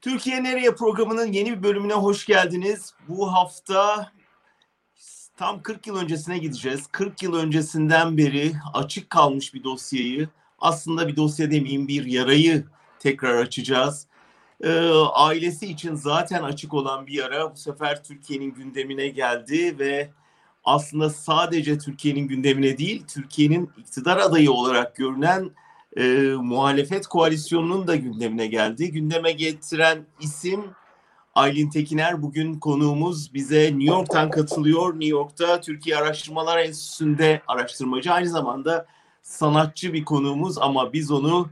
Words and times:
Türkiye 0.00 0.42
Nereye 0.42 0.74
programının 0.74 1.32
yeni 1.32 1.52
bir 1.52 1.62
bölümüne 1.62 1.94
hoş 1.94 2.26
geldiniz. 2.26 2.94
Bu 3.08 3.32
hafta 3.32 4.12
tam 5.36 5.62
40 5.62 5.86
yıl 5.86 5.96
öncesine 5.96 6.38
gideceğiz. 6.38 6.86
40 6.92 7.22
yıl 7.22 7.34
öncesinden 7.34 8.16
beri 8.16 8.52
açık 8.74 9.10
kalmış 9.10 9.54
bir 9.54 9.64
dosyayı, 9.64 10.28
aslında 10.58 11.08
bir 11.08 11.16
dosya 11.16 11.50
demeyeyim 11.50 11.88
bir 11.88 12.04
yarayı 12.04 12.64
tekrar 12.98 13.34
açacağız. 13.34 14.06
Ee, 14.64 14.90
ailesi 15.12 15.66
için 15.66 15.94
zaten 15.94 16.42
açık 16.42 16.74
olan 16.74 17.06
bir 17.06 17.12
yara 17.12 17.52
bu 17.52 17.56
sefer 17.56 18.04
Türkiye'nin 18.04 18.54
gündemine 18.54 19.08
geldi 19.08 19.78
ve 19.78 20.10
aslında 20.64 21.10
sadece 21.10 21.78
Türkiye'nin 21.78 22.28
gündemine 22.28 22.78
değil, 22.78 23.04
Türkiye'nin 23.08 23.70
iktidar 23.78 24.16
adayı 24.16 24.52
olarak 24.52 24.96
görünen 24.96 25.50
e, 25.98 26.32
muhalefet 26.36 27.06
koalisyonunun 27.06 27.86
da 27.86 27.96
gündemine 27.96 28.46
geldi. 28.46 28.92
Gündeme 28.92 29.32
getiren 29.32 30.06
isim 30.20 30.64
Aylin 31.34 31.70
Tekiner 31.70 32.22
bugün 32.22 32.58
konuğumuz 32.58 33.34
bize 33.34 33.64
New 33.64 33.84
York'tan 33.84 34.30
katılıyor. 34.30 34.92
New 34.92 35.06
York'ta 35.06 35.60
Türkiye 35.60 35.96
Araştırmalar 35.96 36.58
Enstitüsü'nde 36.58 37.42
araştırmacı 37.46 38.12
aynı 38.12 38.28
zamanda 38.28 38.86
sanatçı 39.22 39.92
bir 39.92 40.04
konuğumuz 40.04 40.58
ama 40.58 40.92
biz 40.92 41.10
onu 41.10 41.48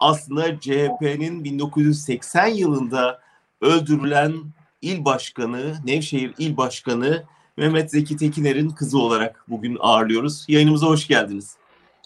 aslında 0.00 0.60
CHP'nin 0.60 1.44
1980 1.44 2.46
yılında 2.46 3.20
öldürülen 3.60 4.34
il 4.82 5.04
başkanı, 5.04 5.74
Nevşehir 5.84 6.34
il 6.38 6.56
başkanı 6.56 7.24
Mehmet 7.56 7.90
Zeki 7.90 8.16
Tekiner'in 8.16 8.70
kızı 8.70 8.98
olarak 8.98 9.44
bugün 9.48 9.76
ağırlıyoruz. 9.80 10.44
Yayınımıza 10.48 10.86
hoş 10.86 11.08
geldiniz. 11.08 11.56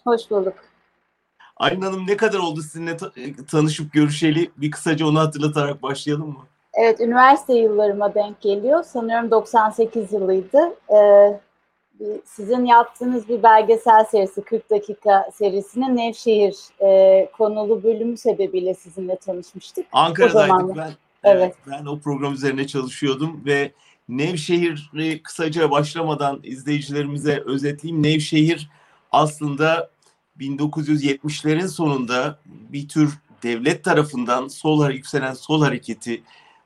Hoş 0.04 0.30
bulduk. 0.30 0.71
Aylin 1.62 1.82
Hanım 1.82 2.06
ne 2.06 2.16
kadar 2.16 2.38
oldu 2.38 2.62
sizinle 2.62 2.96
tanışıp 3.50 3.92
görüşeli? 3.92 4.50
Bir 4.56 4.70
kısaca 4.70 5.06
onu 5.06 5.18
hatırlatarak 5.18 5.82
başlayalım 5.82 6.28
mı? 6.28 6.46
Evet, 6.74 7.00
üniversite 7.00 7.54
yıllarıma 7.54 8.14
denk 8.14 8.40
geliyor. 8.40 8.82
Sanıyorum 8.82 9.30
98 9.30 10.12
yılıydı. 10.12 10.58
Ee, 10.94 11.40
sizin 12.24 12.64
yaptığınız 12.64 13.28
bir 13.28 13.42
belgesel 13.42 14.04
serisi, 14.04 14.42
40 14.42 14.70
dakika 14.70 15.30
serisinin 15.34 15.96
Nevşehir 15.96 16.56
e, 16.80 17.30
konulu 17.38 17.82
bölümü 17.82 18.16
sebebiyle 18.16 18.74
sizinle 18.74 19.16
tanışmıştık. 19.16 19.86
Ankara'daydık 19.92 20.76
ben. 20.76 20.92
Evet. 21.24 21.54
Ben 21.70 21.86
o 21.86 22.00
program 22.00 22.32
üzerine 22.32 22.66
çalışıyordum 22.66 23.42
ve 23.46 23.72
Nevşehir'i 24.08 25.22
kısaca 25.22 25.70
başlamadan 25.70 26.40
izleyicilerimize 26.42 27.42
özetleyeyim. 27.46 28.02
Nevşehir 28.02 28.70
aslında 29.12 29.91
1970'lerin 30.42 31.68
sonunda 31.68 32.38
bir 32.46 32.88
tür 32.88 33.18
devlet 33.42 33.84
tarafından 33.84 34.48
sol 34.48 34.90
yükselen 34.90 35.34
sol 35.34 35.62
hareketi 35.62 36.22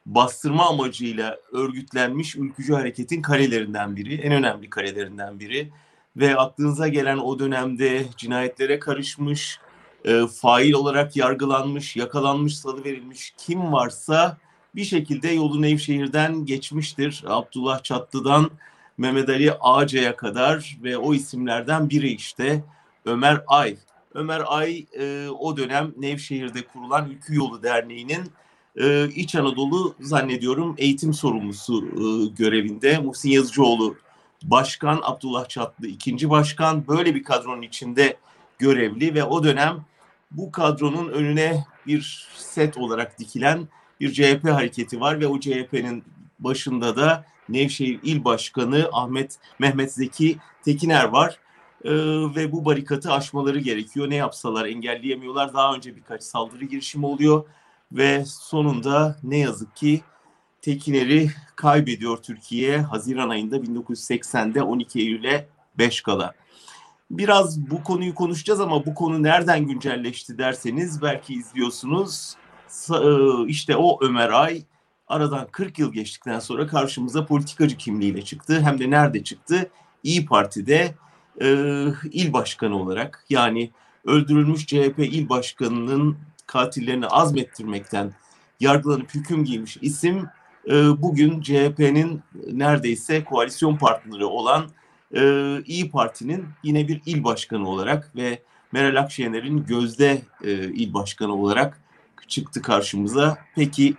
bastırma 0.06 0.68
amacıyla 0.68 1.38
örgütlenmiş 1.52 2.36
ülkücü 2.36 2.74
hareketin 2.74 3.22
karelerinden 3.22 3.96
biri, 3.96 4.14
en 4.14 4.32
önemli 4.32 4.70
karelerinden 4.70 5.40
biri 5.40 5.70
ve 6.16 6.36
aklınıza 6.36 6.88
gelen 6.88 7.18
o 7.18 7.38
dönemde 7.38 8.04
cinayetlere 8.16 8.78
karışmış, 8.78 9.60
e, 10.04 10.26
fail 10.26 10.72
olarak 10.72 11.16
yargılanmış, 11.16 11.96
yakalanmış, 11.96 12.58
salı 12.58 12.84
verilmiş 12.84 13.34
kim 13.38 13.72
varsa 13.72 14.38
bir 14.74 14.84
şekilde 14.84 15.28
yolu 15.28 15.62
Nevşehir'den 15.62 16.46
geçmiştir. 16.46 17.24
Abdullah 17.26 17.82
Çatlı'dan 17.82 18.50
Mehmet 18.98 19.28
Ali 19.28 19.52
Ağca'ya 19.52 20.16
kadar 20.16 20.78
ve 20.82 20.96
o 20.98 21.14
isimlerden 21.14 21.90
biri 21.90 22.08
işte 22.08 22.64
Ömer 23.06 23.44
Ay. 23.46 23.76
Ömer 24.14 24.42
Ay 24.46 24.86
e, 24.98 25.28
o 25.38 25.56
dönem 25.56 25.94
Nevşehir'de 25.96 26.66
kurulan 26.66 27.10
Ülkü 27.10 27.34
Yolu 27.34 27.62
Derneği'nin 27.62 28.30
e, 28.76 29.08
İç 29.08 29.34
Anadolu 29.34 29.94
zannediyorum 30.00 30.74
eğitim 30.78 31.14
sorumlusu 31.14 31.84
e, 31.84 32.26
görevinde. 32.26 32.98
Muhsin 32.98 33.30
Yazıcıoğlu 33.30 33.96
başkan, 34.42 35.00
Abdullah 35.02 35.48
Çatlı 35.48 35.86
ikinci 35.86 36.30
başkan 36.30 36.88
böyle 36.88 37.14
bir 37.14 37.22
kadronun 37.22 37.62
içinde 37.62 38.16
görevli 38.58 39.14
ve 39.14 39.24
o 39.24 39.44
dönem 39.44 39.84
bu 40.30 40.52
kadronun 40.52 41.08
önüne 41.08 41.64
bir 41.86 42.28
set 42.36 42.76
olarak 42.76 43.18
dikilen 43.18 43.68
bir 44.00 44.12
CHP 44.12 44.50
hareketi 44.50 45.00
var 45.00 45.20
ve 45.20 45.26
o 45.26 45.40
CHP'nin 45.40 46.04
başında 46.38 46.96
da 46.96 47.24
Nevşehir 47.48 48.00
İl 48.02 48.24
Başkanı 48.24 48.88
Ahmet 48.92 49.38
Mehmet 49.58 49.92
Zeki 49.92 50.36
Tekiner 50.64 51.04
var. 51.04 51.38
Ee, 51.86 51.90
ve 52.36 52.52
bu 52.52 52.64
barikatı 52.64 53.12
aşmaları 53.12 53.58
gerekiyor. 53.58 54.10
Ne 54.10 54.14
yapsalar 54.14 54.66
engelleyemiyorlar. 54.66 55.54
Daha 55.54 55.74
önce 55.74 55.96
birkaç 55.96 56.22
saldırı 56.22 56.64
girişimi 56.64 57.06
oluyor 57.06 57.44
ve 57.92 58.24
sonunda 58.24 59.16
ne 59.22 59.38
yazık 59.38 59.76
ki 59.76 60.00
Tekiner'i 60.62 61.30
kaybediyor 61.56 62.16
Türkiye 62.16 62.80
Haziran 62.80 63.28
ayında 63.28 63.56
1980'de 63.56 64.62
12 64.62 65.00
Eylül'e 65.00 65.48
5 65.78 66.00
kala. 66.00 66.34
Biraz 67.10 67.70
bu 67.70 67.84
konuyu 67.84 68.14
konuşacağız 68.14 68.60
ama 68.60 68.86
bu 68.86 68.94
konu 68.94 69.22
nereden 69.22 69.66
güncelleşti 69.66 70.38
derseniz 70.38 71.02
belki 71.02 71.34
izliyorsunuz. 71.34 72.34
E, 72.90 73.46
işte 73.46 73.76
o 73.76 74.04
Ömer 74.04 74.30
Ay 74.30 74.62
aradan 75.08 75.48
40 75.52 75.78
yıl 75.78 75.92
geçtikten 75.92 76.38
sonra 76.38 76.66
karşımıza 76.66 77.26
politikacı 77.26 77.76
kimliğiyle 77.76 78.22
çıktı. 78.22 78.60
Hem 78.60 78.78
de 78.78 78.90
nerede 78.90 79.24
çıktı? 79.24 79.70
İyi 80.02 80.26
Parti'de 80.26 80.94
e, 81.40 81.46
il 82.12 82.32
başkanı 82.32 82.76
olarak 82.82 83.24
yani 83.30 83.70
öldürülmüş 84.04 84.66
CHP 84.66 84.98
il 84.98 85.28
başkanının 85.28 86.16
katillerini 86.46 87.06
azmettirmekten 87.06 88.12
yargılanıp 88.60 89.14
hüküm 89.14 89.44
giymiş 89.44 89.78
isim 89.80 90.28
e, 90.68 91.02
bugün 91.02 91.40
CHP'nin 91.40 92.22
neredeyse 92.52 93.24
koalisyon 93.24 93.76
partneri 93.76 94.24
olan 94.24 94.66
e, 95.14 95.22
İyi 95.62 95.90
Parti'nin 95.90 96.44
yine 96.62 96.88
bir 96.88 97.02
il 97.06 97.24
başkanı 97.24 97.68
olarak 97.68 98.16
ve 98.16 98.42
Meral 98.72 99.00
Akşener'in 99.00 99.66
gözde 99.66 100.22
e, 100.44 100.52
il 100.52 100.94
başkanı 100.94 101.34
olarak 101.34 101.80
çıktı 102.28 102.62
karşımıza. 102.62 103.38
Peki 103.54 103.94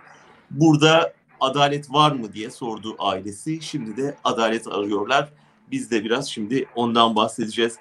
burada 0.50 1.12
adalet 1.40 1.92
var 1.92 2.12
mı 2.12 2.32
diye 2.32 2.50
sordu 2.50 2.96
ailesi. 2.98 3.62
Şimdi 3.62 3.96
de 3.96 4.16
adalet 4.24 4.66
arıyorlar. 4.68 5.28
Biz 5.70 5.90
de 5.90 6.04
biraz 6.04 6.28
şimdi 6.28 6.66
ondan 6.74 7.16
bahsedeceğiz. 7.16 7.78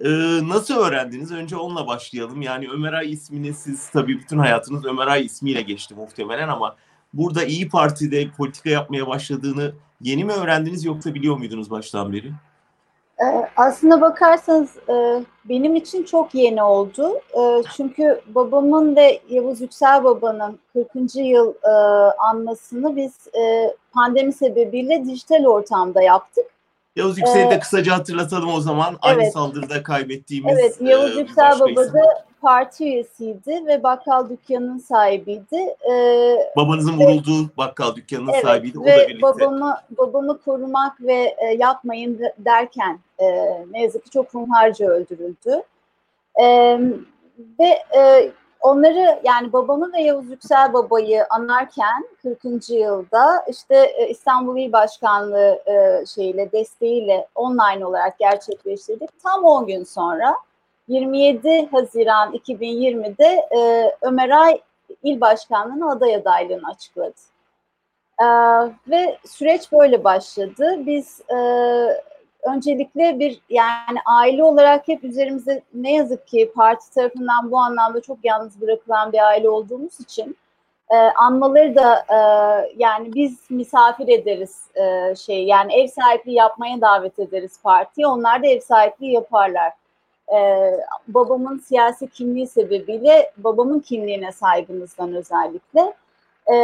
Ee, 0.00 0.08
nasıl 0.48 0.74
öğrendiniz? 0.74 1.32
Önce 1.32 1.56
onunla 1.56 1.86
başlayalım. 1.86 2.42
Yani 2.42 2.68
Ömer 2.72 2.92
Ay 2.92 3.12
ismini 3.12 3.54
siz 3.54 3.90
tabii 3.90 4.18
bütün 4.18 4.38
hayatınız 4.38 4.84
Ömer 4.84 5.06
Ay 5.06 5.24
ismiyle 5.24 5.62
geçti 5.62 5.94
muhtemelen 5.94 6.48
ama 6.48 6.76
burada 7.14 7.44
İyi 7.44 7.68
Parti'de 7.68 8.30
politika 8.36 8.70
yapmaya 8.70 9.06
başladığını 9.06 9.72
yeni 10.00 10.24
mi 10.24 10.32
öğrendiniz 10.32 10.84
yoksa 10.84 11.14
biliyor 11.14 11.36
muydunuz 11.36 11.70
baştan 11.70 12.12
beri? 12.12 12.32
Ee, 13.20 13.48
aslında 13.56 14.00
bakarsanız 14.00 14.76
e, 14.88 15.24
benim 15.44 15.76
için 15.76 16.02
çok 16.02 16.34
yeni 16.34 16.62
oldu. 16.62 17.12
E, 17.14 17.62
çünkü 17.76 18.20
babamın 18.26 18.96
ve 18.96 19.20
Yavuz 19.28 19.60
Yüksel 19.60 20.04
Baba'nın 20.04 20.58
40. 20.72 20.88
yıl 21.14 21.54
e, 21.64 21.72
anmasını 22.30 22.96
biz 22.96 23.14
pandemi 23.92 24.32
sebebiyle 24.32 25.04
dijital 25.04 25.44
ortamda 25.44 26.02
yaptık. 26.02 26.46
Yavuz 26.96 27.18
Yüksel'i 27.18 27.50
de 27.50 27.58
kısaca 27.58 27.94
hatırlatalım 27.94 28.54
o 28.54 28.60
zaman. 28.60 28.98
Aynı 29.02 29.30
saldırıda 29.30 29.82
kaybettiğimiz 29.82 30.58
Evet, 30.58 30.76
Yavuz 30.80 31.16
Yüksel 31.16 31.60
Baba 31.60 31.92
da 31.92 32.24
parti 32.42 32.84
üyesiydi 32.84 33.66
ve 33.66 33.82
bakkal 33.82 34.28
dükkanının 34.28 34.78
sahibiydi. 34.78 35.76
Ee, 35.90 36.36
Babanızın 36.56 36.98
ve, 36.98 37.04
vurulduğu 37.04 37.50
bakkal 37.56 37.96
dükkanının 37.96 38.32
evet, 38.32 38.44
sahibiydi. 38.44 38.78
O 38.78 38.84
ve 38.84 38.96
da 38.96 39.08
birlikte. 39.08 39.22
Babamı, 39.22 39.76
babamı 39.98 40.40
korumak 40.40 41.00
ve 41.00 41.36
e, 41.38 41.46
yapmayın 41.58 42.20
derken 42.38 42.98
e, 43.18 43.26
ne 43.70 43.82
yazık 43.82 44.04
ki 44.04 44.10
çok 44.10 44.34
hunharca 44.34 44.86
öldürüldü. 44.86 45.62
E, 46.40 46.78
ve 47.60 47.78
e, 47.96 48.32
onları 48.62 49.20
yani 49.24 49.52
babamı 49.52 49.92
ve 49.92 50.00
Yavuz 50.02 50.30
Yüksel 50.30 50.72
Baba'yı 50.72 51.26
anarken 51.30 52.08
40. 52.22 52.70
yılda 52.70 53.44
işte 53.48 53.76
e, 53.76 54.08
İstanbul 54.08 54.58
İl 54.58 54.72
Başkanlığı 54.72 55.62
e, 55.66 56.06
şeyiyle 56.06 56.52
desteğiyle 56.52 57.28
online 57.34 57.86
olarak 57.86 58.18
gerçekleştirdik. 58.18 59.10
Tam 59.22 59.44
10 59.44 59.66
gün 59.66 59.84
sonra 59.84 60.34
27 60.88 61.68
Haziran 61.72 62.32
2020'de 62.32 63.48
e, 63.58 63.92
Ömer 64.02 64.30
Ay 64.30 64.60
il 65.02 65.20
başkanlığına 65.20 65.90
aday 65.90 66.14
adaylığını 66.14 66.68
açıkladı. 66.68 67.14
E, 68.20 68.26
ve 68.88 69.18
süreç 69.26 69.72
böyle 69.72 70.04
başladı. 70.04 70.86
Biz 70.86 71.20
öncelikle 72.42 73.18
bir 73.18 73.40
yani 73.50 73.98
aile 74.06 74.44
olarak 74.44 74.88
hep 74.88 75.04
üzerimizde 75.04 75.62
ne 75.74 75.92
yazık 75.92 76.26
ki 76.26 76.52
parti 76.54 76.90
tarafından 76.90 77.50
bu 77.50 77.58
anlamda 77.58 78.00
çok 78.00 78.18
yalnız 78.24 78.60
bırakılan 78.60 79.12
bir 79.12 79.26
aile 79.26 79.48
olduğumuz 79.48 80.00
için 80.00 80.36
e, 80.90 80.96
anmaları 80.96 81.74
da 81.74 82.04
e, 82.08 82.18
yani 82.76 83.14
biz 83.14 83.38
misafir 83.50 84.08
ederiz 84.08 84.66
e, 84.74 85.14
şey 85.16 85.44
yani 85.44 85.74
ev 85.74 85.86
sahipliği 85.86 86.34
yapmaya 86.34 86.80
davet 86.80 87.18
ederiz 87.18 87.60
partiye 87.62 88.06
onlar 88.06 88.42
da 88.42 88.46
ev 88.46 88.60
sahipliği 88.60 89.12
yaparlar. 89.12 89.72
E, 90.34 90.70
babamın 91.08 91.58
siyasi 91.58 92.10
kimliği 92.10 92.46
sebebiyle 92.46 93.32
babamın 93.36 93.80
kimliğine 93.80 94.32
saygımızdan 94.32 95.14
özellikle 95.14 95.94
E, 96.48 96.54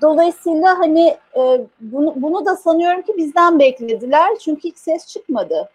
dolayısıyla 0.00 0.78
hani 0.78 1.16
e, 1.36 1.66
bunu, 1.80 2.14
bunu 2.16 2.46
da 2.46 2.56
sanıyorum 2.56 3.02
ki 3.02 3.14
bizden 3.16 3.58
beklediler 3.58 4.36
çünkü 4.44 4.68
hiç 4.68 4.78
ses 4.78 5.06
çıkmadı. 5.06 5.68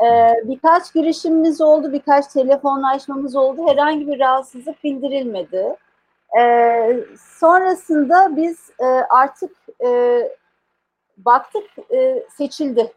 E, 0.00 0.34
birkaç 0.44 0.94
girişimimiz 0.94 1.60
oldu, 1.60 1.92
birkaç 1.92 2.26
telefonlaşmamız 2.26 3.36
oldu. 3.36 3.68
Herhangi 3.68 4.06
bir 4.06 4.20
rahatsızlık 4.20 4.84
bildirilmedi. 4.84 5.76
E, 6.40 6.44
sonrasında 7.18 8.36
biz 8.36 8.70
e, 8.80 8.84
artık 9.10 9.50
e, 9.84 10.20
baktık 11.16 11.92
e, 11.92 12.22
seçildi. 12.36 12.92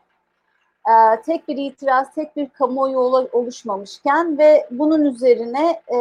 E, 0.89 1.21
tek 1.25 1.47
bir 1.47 1.57
itiraz, 1.57 2.13
tek 2.13 2.35
bir 2.35 2.49
kamuoyu 2.49 2.97
oluşmamışken 3.31 4.37
ve 4.37 4.67
bunun 4.71 5.05
üzerine 5.05 5.81
e, 5.93 5.97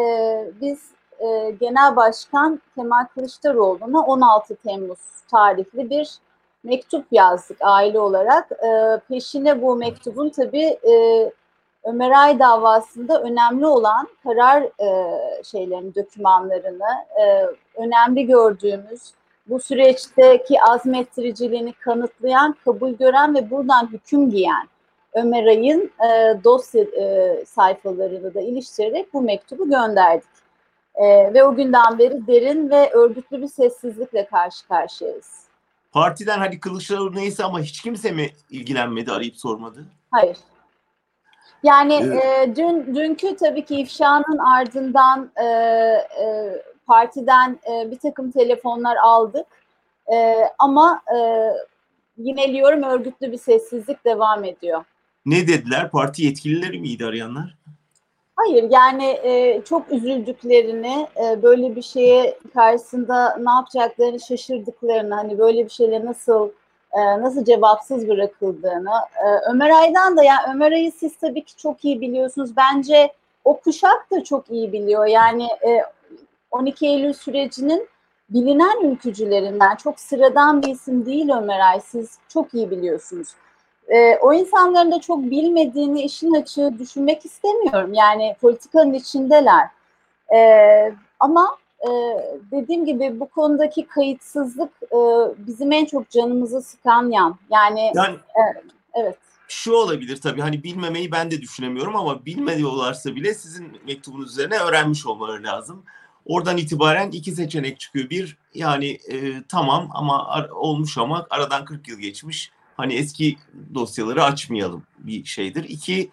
biz 0.61 0.91
e, 1.23 1.51
Genel 1.61 1.97
Başkan 1.97 2.61
Kemal 2.75 3.07
Kılıçdaroğlu'na 3.15 4.01
16 4.01 4.57
Temmuz 4.57 4.99
tarihli 5.31 5.91
bir 5.91 6.19
mektup 6.65 7.07
yazdık 7.11 7.57
aile 7.61 7.99
olarak. 8.01 8.53
E, 8.53 9.01
peşine 9.09 9.63
bu 9.63 9.77
mektubun 9.77 10.29
tabii 10.29 10.79
e, 10.89 11.33
Ömer 11.85 12.11
Ay 12.11 12.39
davasında 12.39 13.23
önemli 13.23 13.67
olan 13.67 14.09
karar 14.25 14.63
e, 14.63 15.45
şeylerini, 15.45 15.95
dokümanlarını, 15.95 16.91
e, 17.21 17.47
önemli 17.77 18.27
gördüğümüz 18.27 19.13
bu 19.47 19.61
süreçteki 19.61 20.63
azmettiriciliğini 20.63 21.73
kanıtlayan, 21.73 22.57
kabul 22.65 22.91
gören 22.91 23.35
ve 23.35 23.51
buradan 23.51 23.89
hüküm 23.93 24.31
giyen 24.31 24.69
Ömer 25.15 25.47
Ay'ın 25.47 25.91
e, 26.07 26.45
dosya 26.45 26.83
e, 26.83 27.45
sayfalarını 27.47 28.35
da 28.35 28.41
iliştirerek 28.41 29.15
bu 29.15 29.23
mektubu 29.23 29.71
gönderdik. 29.71 30.42
E, 31.03 31.35
ve 31.35 31.45
o 31.45 31.55
günden 31.55 31.99
beri 31.99 32.27
derin 32.27 32.71
ve 32.71 32.91
örgütlü 32.91 33.43
bir 33.43 33.49
sessizlikle 33.49 34.27
karşı 34.27 34.69
karşıyayız. 34.69 35.43
Partiden 35.93 36.39
hadi 36.39 36.61
Kılıçdaroğlu 36.61 37.17
neyse 37.17 37.45
ama 37.45 37.61
hiç 37.61 37.83
kimse 37.83 38.11
mi 38.11 38.31
ilgilenmedi, 38.51 39.13
arayıp 39.13 39.37
sormadı? 39.37 39.85
Hayır. 40.11 40.37
Yani 41.63 41.95
e, 41.95 42.53
dün 42.57 42.95
dünkü 42.95 43.37
tabii 43.37 43.65
ki 43.65 43.77
ifşanın 43.81 44.39
ardından 44.39 45.31
e, 45.37 45.45
e, 45.45 46.63
partiden 46.87 47.59
e, 47.71 47.91
bir 47.91 47.99
takım 47.99 48.31
telefonlar 48.31 48.97
aldık. 48.97 49.47
E, 50.13 50.37
ama 50.59 51.03
e, 51.17 51.19
yineliyorum 52.17 52.83
örgütlü 52.83 53.33
bir 53.33 53.39
sessizlik 53.39 54.05
devam 54.05 54.45
ediyor. 54.45 54.85
Ne 55.27 55.49
dediler? 55.49 55.91
Parti 55.91 56.23
yetkilileri 56.23 56.81
miydi 56.81 57.07
arayanlar? 57.07 57.57
Hayır 58.37 58.71
yani 58.71 59.05
e, 59.05 59.63
çok 59.65 59.93
üzüldüklerini, 59.93 61.07
e, 61.25 61.43
böyle 61.43 61.77
bir 61.77 61.83
şeye 61.83 62.39
karşısında 62.55 63.37
ne 63.37 63.51
yapacaklarını 63.51 64.21
şaşırdıklarını, 64.21 65.15
hani 65.15 65.39
böyle 65.39 65.65
bir 65.65 65.71
şeyle 65.71 66.05
nasıl 66.05 66.51
e, 66.93 67.21
nasıl 67.21 67.45
cevapsız 67.45 68.09
bırakıldığını. 68.09 68.95
E, 69.25 69.51
Ömer 69.51 69.71
Ay'dan 69.71 70.17
da 70.17 70.25
yani 70.25 70.55
Ömer 70.55 70.73
Ay'ı 70.73 70.93
siz 70.93 71.17
tabii 71.17 71.45
ki 71.45 71.57
çok 71.57 71.85
iyi 71.85 72.01
biliyorsunuz. 72.01 72.57
Bence 72.57 73.13
o 73.45 73.61
kuşak 73.61 74.11
da 74.11 74.25
çok 74.25 74.51
iyi 74.51 74.73
biliyor. 74.73 75.07
Yani 75.07 75.45
e, 75.45 75.83
12 76.51 76.87
Eylül 76.87 77.13
sürecinin 77.13 77.89
bilinen 78.31 78.91
ülkücülerinden 78.91 79.77
çok 79.77 80.01
sıradan 80.01 80.63
bir 80.63 80.69
isim 80.69 81.07
değil 81.07 81.29
Ömer 81.29 81.61
Ay. 81.61 81.81
Siz 81.81 82.19
çok 82.29 82.55
iyi 82.55 82.71
biliyorsunuz. 82.71 83.29
E, 83.89 84.17
o 84.17 84.33
insanların 84.35 84.93
da 84.93 85.01
çok 85.01 85.23
bilmediğini 85.23 86.03
işin 86.03 86.35
açığı 86.35 86.79
düşünmek 86.79 87.25
istemiyorum. 87.25 87.95
Yani 87.95 88.37
politikanın 88.41 88.93
içindeler. 88.93 89.69
E, 90.35 90.39
ama 91.21 91.57
e, 91.81 91.89
dediğim 92.51 92.85
gibi 92.85 93.21
bu 93.21 93.29
konudaki 93.29 93.87
kayıtsızlık 93.87 94.71
e, 94.83 94.99
bizim 95.47 95.73
en 95.73 95.85
çok 95.85 96.11
canımızı 96.11 96.63
sıkan 96.63 97.11
yan. 97.11 97.39
Yani, 97.51 97.93
yani 97.95 98.15
e, 98.15 98.43
evet. 98.95 99.17
Şu 99.49 99.73
olabilir 99.73 100.21
tabii 100.21 100.41
hani 100.41 100.63
bilmemeyi 100.63 101.13
ben 101.13 101.31
de 101.31 101.41
düşünemiyorum 101.41 101.97
ama 101.97 102.25
bilmiyorlarsa 102.25 103.15
bile 103.15 103.35
sizin 103.35 103.73
mektubunuz 103.87 104.31
üzerine 104.31 104.59
öğrenmiş 104.59 105.07
olmaları 105.07 105.43
lazım. 105.43 105.85
Oradan 106.27 106.57
itibaren 106.57 107.11
iki 107.11 107.33
seçenek 107.33 107.81
çıkıyor. 107.81 108.11
Bir 108.11 108.37
yani 108.55 108.91
e, 108.91 109.43
tamam 109.49 109.89
ama 109.95 110.29
ar- 110.29 110.49
olmuş 110.49 110.99
ama 110.99 111.27
aradan 111.31 111.65
40 111.65 111.89
yıl 111.89 111.99
geçmiş 111.99 112.51
hani 112.77 112.95
eski 112.95 113.37
dosyaları 113.75 114.25
açmayalım 114.25 114.83
bir 114.99 115.25
şeydir. 115.25 115.65
İki, 115.65 116.11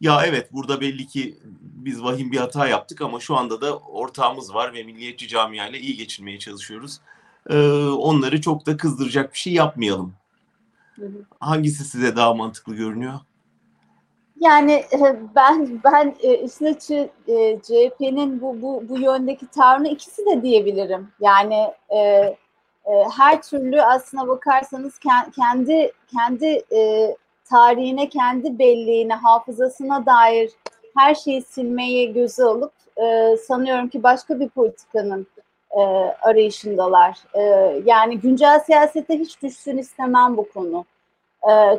ya 0.00 0.26
evet 0.26 0.52
burada 0.52 0.80
belli 0.80 1.06
ki 1.06 1.38
biz 1.60 2.02
vahim 2.02 2.32
bir 2.32 2.38
hata 2.38 2.68
yaptık 2.68 3.00
ama 3.00 3.20
şu 3.20 3.36
anda 3.36 3.60
da 3.60 3.78
ortağımız 3.78 4.54
var 4.54 4.74
ve 4.74 4.82
milliyetçi 4.82 5.28
camiayla 5.28 5.78
iyi 5.78 5.96
geçinmeye 5.96 6.38
çalışıyoruz. 6.38 7.00
Ee, 7.50 7.56
onları 7.86 8.40
çok 8.40 8.66
da 8.66 8.76
kızdıracak 8.76 9.32
bir 9.32 9.38
şey 9.38 9.52
yapmayalım. 9.52 10.14
Hı. 10.96 11.10
Hangisi 11.40 11.84
size 11.84 12.16
daha 12.16 12.34
mantıklı 12.34 12.74
görünüyor? 12.74 13.20
Yani 14.40 14.72
e, 14.72 15.16
ben 15.34 15.80
ben 15.84 16.16
e, 16.20 16.34
işin 16.34 16.64
açı 16.64 17.10
e, 17.28 17.58
CHP'nin 17.62 18.40
bu 18.40 18.62
bu 18.62 18.84
bu 18.88 18.98
yöndeki 18.98 19.46
tavrını 19.46 19.88
ikisi 19.88 20.26
de 20.26 20.42
diyebilirim. 20.42 21.08
Yani 21.20 21.72
e, 21.96 22.36
e, 22.86 22.92
her 23.16 23.42
türlü 23.42 23.82
aslına 23.82 24.28
bakarsanız 24.28 24.98
kendi 25.36 25.92
kendi 26.16 26.62
e, 26.72 27.14
tarihine, 27.44 28.08
kendi 28.08 28.58
belliğine, 28.58 29.14
hafızasına 29.14 30.06
dair 30.06 30.50
her 30.96 31.14
şeyi 31.14 31.42
silmeyi 31.42 32.12
göze 32.12 32.44
alıp 32.44 32.72
e, 32.96 33.36
sanıyorum 33.36 33.88
ki 33.88 34.02
başka 34.02 34.40
bir 34.40 34.48
politikanın 34.48 35.26
arayışındalar. 36.22 37.18
Yani 37.84 38.18
güncel 38.18 38.60
siyasete 38.60 39.18
hiç 39.18 39.42
düşsün 39.42 39.78
istemem 39.78 40.36
bu 40.36 40.48
konu. 40.48 40.84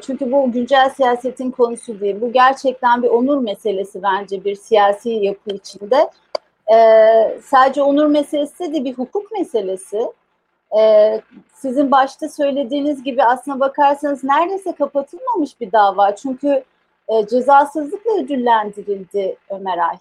Çünkü 0.02 0.32
bu 0.32 0.52
güncel 0.52 0.90
siyasetin 0.90 1.52
konusu 1.52 2.00
değil. 2.00 2.22
Bu 2.22 2.32
gerçekten 2.32 3.04
bir 3.04 3.08
onur 3.08 3.38
meselesi 3.38 4.04
bence 4.04 4.44
bir 4.44 4.56
siyasi 4.56 5.10
yapı 5.10 5.52
içinde. 5.52 6.10
E, 6.74 6.78
sadece 7.44 7.82
onur 7.82 8.06
meselesi 8.06 8.74
de 8.74 8.84
bir 8.84 8.94
hukuk 8.94 9.32
meselesi 9.32 10.08
e, 10.80 11.22
sizin 11.54 11.92
başta 11.92 12.30
söylediğiniz 12.30 13.04
gibi 13.04 13.24
aslına 13.24 13.60
bakarsanız 13.60 14.24
neredeyse 14.24 14.76
kapatılmamış 14.76 15.62
bir 15.62 15.72
dava. 15.72 16.16
Çünkü 16.16 16.64
e, 17.08 17.28
cezasızlıkla 17.28 18.24
ödüllendirildi 18.24 19.36
Ömer 19.50 19.78
Ay. 19.78 19.98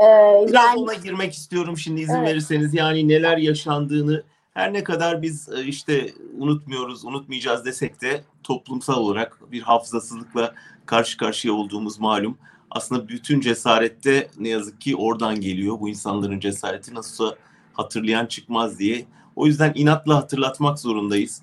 Ee, 0.00 0.48
Biraz 0.48 0.64
yani, 0.64 0.80
ona 0.80 0.94
girmek 0.94 1.32
istiyorum 1.32 1.78
şimdi 1.78 2.00
izin 2.00 2.14
evet. 2.14 2.28
verirseniz. 2.28 2.74
Yani 2.74 3.08
neler 3.08 3.36
yaşandığını 3.36 4.22
her 4.54 4.72
ne 4.72 4.84
kadar 4.84 5.22
biz 5.22 5.48
e, 5.48 5.64
işte 5.64 6.12
unutmuyoruz, 6.38 7.04
unutmayacağız 7.04 7.64
desek 7.64 8.02
de 8.02 8.24
toplumsal 8.42 8.96
olarak 8.96 9.38
bir 9.52 9.62
hafızasızlıkla 9.62 10.54
karşı 10.86 11.16
karşıya 11.16 11.54
olduğumuz 11.54 12.00
malum. 12.00 12.38
Aslında 12.70 13.08
bütün 13.08 13.40
cesarette 13.40 14.28
ne 14.38 14.48
yazık 14.48 14.80
ki 14.80 14.96
oradan 14.96 15.40
geliyor. 15.40 15.80
Bu 15.80 15.88
insanların 15.88 16.40
cesareti 16.40 16.94
nasılsa 16.94 17.36
hatırlayan 17.72 18.26
çıkmaz 18.26 18.78
diye 18.78 19.04
o 19.36 19.46
yüzden 19.46 19.72
inatla 19.74 20.16
hatırlatmak 20.16 20.78
zorundayız. 20.78 21.42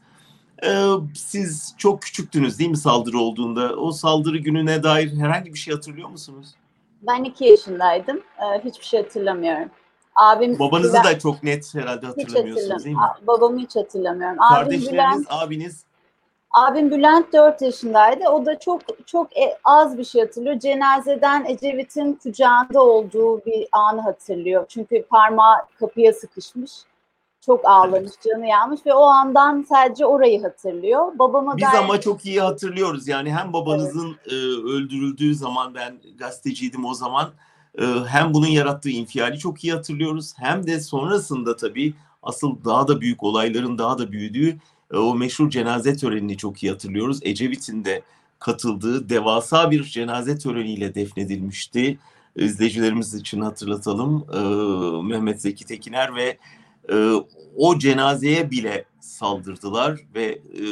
Ee, 0.64 0.86
siz 1.16 1.76
çok 1.78 2.02
küçüktünüz 2.02 2.60
değil 2.60 2.70
mi 2.70 2.78
saldırı 2.78 3.20
olduğunda? 3.20 3.76
O 3.76 3.92
saldırı 3.92 4.38
gününe 4.38 4.84
dair 4.84 5.16
herhangi 5.18 5.54
bir 5.54 5.60
şey 5.60 5.74
hatırlıyor 5.74 6.10
musunuz? 6.10 6.56
Ben 7.02 7.24
iki 7.24 7.46
yaşındaydım. 7.46 8.18
Ee, 8.18 8.66
hiçbir 8.66 8.86
şey 8.86 9.02
hatırlamıyorum. 9.02 9.70
Abim 10.16 10.60
Babanızı 10.60 10.94
Bülent, 10.94 11.06
da 11.06 11.20
çok 11.20 11.44
net 11.44 11.76
herhalde 11.76 12.06
hatırlamıyorsunuz 12.06 12.86
değil 12.86 12.96
mi? 12.96 13.02
Babamı 13.28 13.60
hiç 13.60 13.76
hatırlamıyorum. 13.76 14.38
Kardeşleriniz, 14.38 14.94
Bülent, 14.94 15.26
abiniz? 15.30 15.84
Abim 16.52 16.92
Bülent 16.92 17.34
4 17.34 17.62
yaşındaydı. 17.62 18.30
O 18.30 18.46
da 18.46 18.60
çok 18.60 18.82
çok 19.06 19.38
e, 19.38 19.58
az 19.64 19.98
bir 19.98 20.04
şey 20.04 20.22
hatırlıyor. 20.22 20.60
Cenazeden 20.60 21.46
Ecevit'in 21.46 22.14
kucağında 22.14 22.84
olduğu 22.84 23.46
bir 23.46 23.68
anı 23.72 24.02
hatırlıyor. 24.02 24.66
Çünkü 24.70 25.06
parmağı 25.10 25.56
kapıya 25.80 26.14
sıkışmış 26.14 26.72
çok 27.46 27.66
ağlamış, 27.66 28.00
evet. 28.00 28.22
canı 28.26 28.48
yanmış 28.48 28.86
ve 28.86 28.94
o 28.94 29.04
andan 29.04 29.66
sadece 29.70 30.06
orayı 30.06 30.42
hatırlıyor. 30.42 31.20
Babama 31.20 31.58
Biz 31.58 31.64
dair... 31.64 31.78
ama 31.78 32.02
çok 32.02 32.26
iyi 32.26 32.42
hatırlıyoruz. 32.42 33.08
Yani 33.08 33.34
hem 33.34 33.54
babanızın 33.54 34.16
evet. 34.24 34.34
e, 34.34 34.36
öldürüldüğü 34.46 35.36
zaman 35.36 35.76
ben 35.76 35.98
gazeteciydim 36.18 36.86
o 36.86 36.94
zaman. 36.94 37.32
E, 37.80 37.86
hem 38.08 38.34
bunun 38.34 38.48
yarattığı 38.48 38.90
infiali 38.90 39.40
çok 39.40 39.64
iyi 39.64 39.74
hatırlıyoruz. 39.74 40.34
Hem 40.38 40.68
de 40.68 40.80
sonrasında 40.80 41.56
tabii 41.56 41.94
asıl 42.24 42.66
daha 42.66 42.88
da 42.88 43.02
büyük 43.02 43.24
olayların 43.24 43.78
daha 43.78 43.98
da 43.98 44.12
büyüdüğü 44.12 44.58
e, 44.94 44.98
o 44.98 45.16
meşhur 45.16 45.50
cenaze 45.50 45.96
törenini 45.96 46.38
çok 46.38 46.64
iyi 46.64 46.72
hatırlıyoruz. 46.72 47.20
Ecevit'in 47.22 47.86
de 47.86 48.02
katıldığı 48.40 49.10
devasa 49.10 49.72
bir 49.72 49.84
cenaze 49.84 50.38
töreniyle 50.38 50.96
defnedilmişti. 50.96 51.98
İzleyicilerimiz 52.36 53.14
için 53.14 53.42
hatırlatalım. 53.42 54.26
E, 54.34 54.40
Mehmet 55.08 55.42
Zeki 55.42 55.66
Tekiner 55.66 56.16
ve 56.16 56.38
e, 56.92 57.13
o 57.56 57.80
cenazeye 57.80 58.52
bile 58.52 58.86
saldırdılar 59.00 60.00
ve 60.16 60.25
e, 60.25 60.63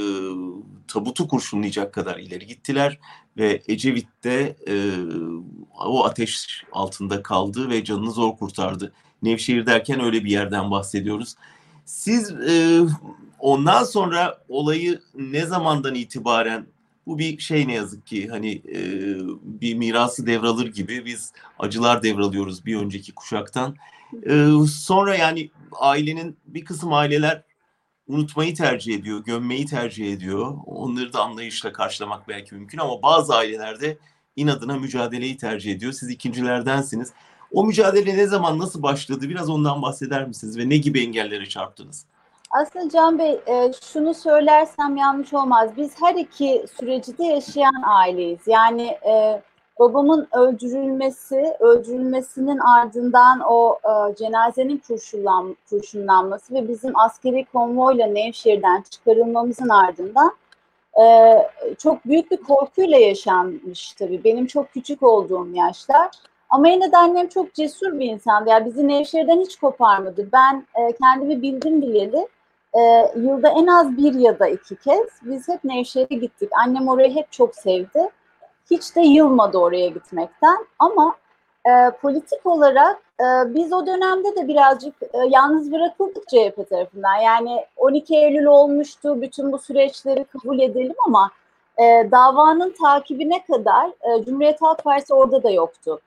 tabutu 0.88 1.28
kurşunlayacak 1.28 1.94
kadar 1.94 2.20
ileri 2.20 2.48
gittiler 2.48 3.00
ve 3.38 3.62
Ecevit 3.68 4.08
de 4.24 4.56
e, 4.68 4.76
o 5.80 6.06
ateş 6.06 6.64
altında 6.72 7.24
kaldı 7.24 7.70
ve 7.70 7.84
canını 7.84 8.12
zor 8.12 8.38
kurtardı. 8.38 8.94
Nevşehir 9.22 9.66
derken 9.66 10.00
öyle 10.00 10.24
bir 10.24 10.32
yerden 10.32 10.72
bahsediyoruz. 10.72 11.36
Siz 11.86 12.32
e, 12.32 12.82
ondan 13.40 13.84
sonra 13.84 14.38
olayı 14.50 15.00
ne 15.16 15.46
zamandan 15.46 15.96
itibaren 15.96 16.66
bu 17.08 17.20
bir 17.20 17.40
şey 17.40 17.68
ne 17.68 17.74
yazık 17.74 18.08
ki 18.08 18.28
hani 18.28 18.52
e, 18.52 18.80
bir 19.44 19.76
mirası 19.76 20.28
devralır 20.28 20.68
gibi 20.68 21.06
biz 21.06 21.34
acılar 21.60 22.04
devralıyoruz 22.04 22.66
bir 22.66 22.76
önceki 22.76 23.12
kuşaktan. 23.12 23.76
E, 24.30 24.50
sonra 24.68 25.16
yani 25.16 25.50
ailenin 25.80 26.38
bir 26.46 26.66
kısım 26.66 26.94
aileler 26.94 27.44
unutmayı 28.08 28.56
tercih 28.56 28.96
ediyor, 28.96 29.24
gömmeyi 29.24 29.66
tercih 29.66 30.14
ediyor. 30.14 30.56
Onları 30.66 31.14
da 31.14 31.22
anlayışla 31.22 31.74
karşılamak 31.74 32.28
belki 32.28 32.56
mümkün 32.56 32.78
ama 32.78 33.02
bazı 33.02 33.36
ailelerde 33.36 33.98
inadına 34.36 34.78
mücadeleyi 34.78 35.38
tercih 35.38 35.72
ediyor. 35.72 35.92
Siz 35.92 36.10
ikincilerdensiniz. 36.10 37.14
O 37.52 37.66
mücadele 37.66 38.18
ne 38.18 38.28
zaman, 38.28 38.60
nasıl 38.60 38.84
başladı? 38.84 39.30
Biraz 39.30 39.50
ondan 39.50 39.82
bahseder 39.82 40.28
misiniz 40.28 40.58
ve 40.58 40.70
ne 40.70 40.78
gibi 40.78 41.02
engellere 41.02 41.50
çarptınız? 41.50 42.06
Aslında 42.52 42.90
Can 42.90 43.20
Bey 43.20 43.40
e, 43.48 43.72
şunu 43.94 44.14
söylersem 44.14 44.98
yanlış 44.98 45.34
olmaz. 45.34 45.70
Biz 45.78 45.92
her 46.02 46.16
iki 46.16 46.66
süreci 46.80 47.18
de 47.18 47.24
yaşayan 47.24 47.84
aileyiz. 47.86 48.40
Yani 48.48 48.84
e, 48.84 49.42
babamın 49.82 50.28
öldürülmesi, 50.32 51.56
öldürülmesinin 51.60 52.58
ardından 52.58 53.40
o 53.40 53.80
e, 53.84 54.16
cenazenin 54.16 54.82
kurşunlan, 54.88 55.56
kurşunlanması 55.70 56.54
ve 56.54 56.68
bizim 56.68 57.00
askeri 57.00 57.46
konvoyla 57.46 58.08
Nevşehir'den 58.08 58.84
çıkarılmamızın 58.90 59.70
ardından 59.70 60.32
e, 61.02 61.38
çok 61.78 62.06
büyük 62.06 62.32
bir 62.32 62.38
korkuyla 62.38 62.98
yaşanmış 62.98 63.94
tabii. 63.94 64.24
Benim 64.24 64.48
çok 64.48 64.72
küçük 64.72 65.04
olduğum 65.04 65.48
yaşlar. 65.54 66.10
Ama 66.50 66.68
yine 66.68 66.92
de 66.92 66.98
annem 66.98 67.28
çok 67.28 67.54
cesur 67.54 68.00
bir 68.00 68.06
insandı. 68.06 68.50
Yani 68.50 68.66
bizi 68.66 68.88
Nevşehir'den 68.88 69.42
hiç 69.42 69.56
koparmadı. 69.56 70.30
Ben 70.34 70.66
e, 70.76 70.92
kendimi 70.92 71.42
bildim 71.42 71.82
bileli 71.82 72.28
e, 72.74 73.12
yılda 73.16 73.50
en 73.50 73.68
az 73.68 73.98
bir 73.98 74.14
ya 74.14 74.40
da 74.40 74.48
iki 74.48 74.76
kez 74.76 75.08
biz 75.22 75.48
hep 75.48 75.64
Nevşehir'e 75.64 76.16
gittik. 76.16 76.50
Annem 76.66 76.88
orayı 76.88 77.16
hep 77.16 77.32
çok 77.32 77.56
sevdi. 77.56 78.10
Hiç 78.72 78.96
de 78.96 79.02
yılmadı 79.02 79.58
oraya 79.58 79.88
gitmekten. 79.88 80.66
Ama 80.80 81.16
e, 81.66 81.92
politik 82.02 82.46
olarak 82.46 83.02
e, 83.20 83.56
biz 83.56 83.74
o 83.74 83.86
dönemde 83.86 84.36
de 84.36 84.48
birazcık 84.48 84.96
e, 85.04 85.18
yalnız 85.30 85.72
bırakıldık 85.72 86.28
CHP 86.28 86.70
tarafından. 86.70 87.16
Yani 87.16 87.66
12 87.78 88.16
Eylül 88.16 88.46
olmuştu, 88.46 89.22
bütün 89.22 89.52
bu 89.52 89.60
süreçleri 89.60 90.24
kabul 90.24 90.60
edelim 90.60 90.96
ama 91.08 91.32
e, 91.78 92.12
davanın 92.12 92.74
takibine 92.82 93.44
kadar 93.46 93.88
e, 93.88 94.26
Cumhuriyet 94.26 94.62
Halk 94.62 94.84
Partisi 94.84 95.14
orada 95.14 95.44
da 95.44 95.50
yoktu. 95.50 96.00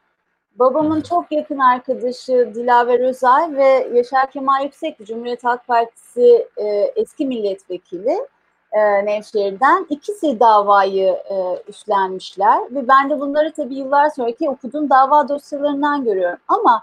Babamın 0.58 1.00
çok 1.00 1.32
yakın 1.32 1.58
arkadaşı 1.58 2.50
Dilaver 2.54 3.00
Özay 3.00 3.56
ve 3.56 3.88
Yaşar 3.94 4.30
Kemal 4.30 4.64
Yüksek, 4.64 5.06
Cumhuriyet 5.06 5.44
Halk 5.44 5.66
Partisi 5.66 6.48
e, 6.56 6.66
eski 6.96 7.26
milletvekili 7.26 8.18
e, 8.74 9.06
Nevşehir'den. 9.06 9.86
ikisi 9.90 10.40
davayı 10.40 11.08
e, 11.08 11.62
üstlenmişler 11.68 12.74
ve 12.74 12.88
ben 12.88 13.10
de 13.10 13.20
bunları 13.20 13.52
tabii 13.52 13.74
yıllar 13.74 14.10
sonraki 14.10 14.50
okuduğum 14.50 14.90
dava 14.90 15.28
dosyalarından 15.28 16.04
görüyorum. 16.04 16.38
Ama 16.48 16.82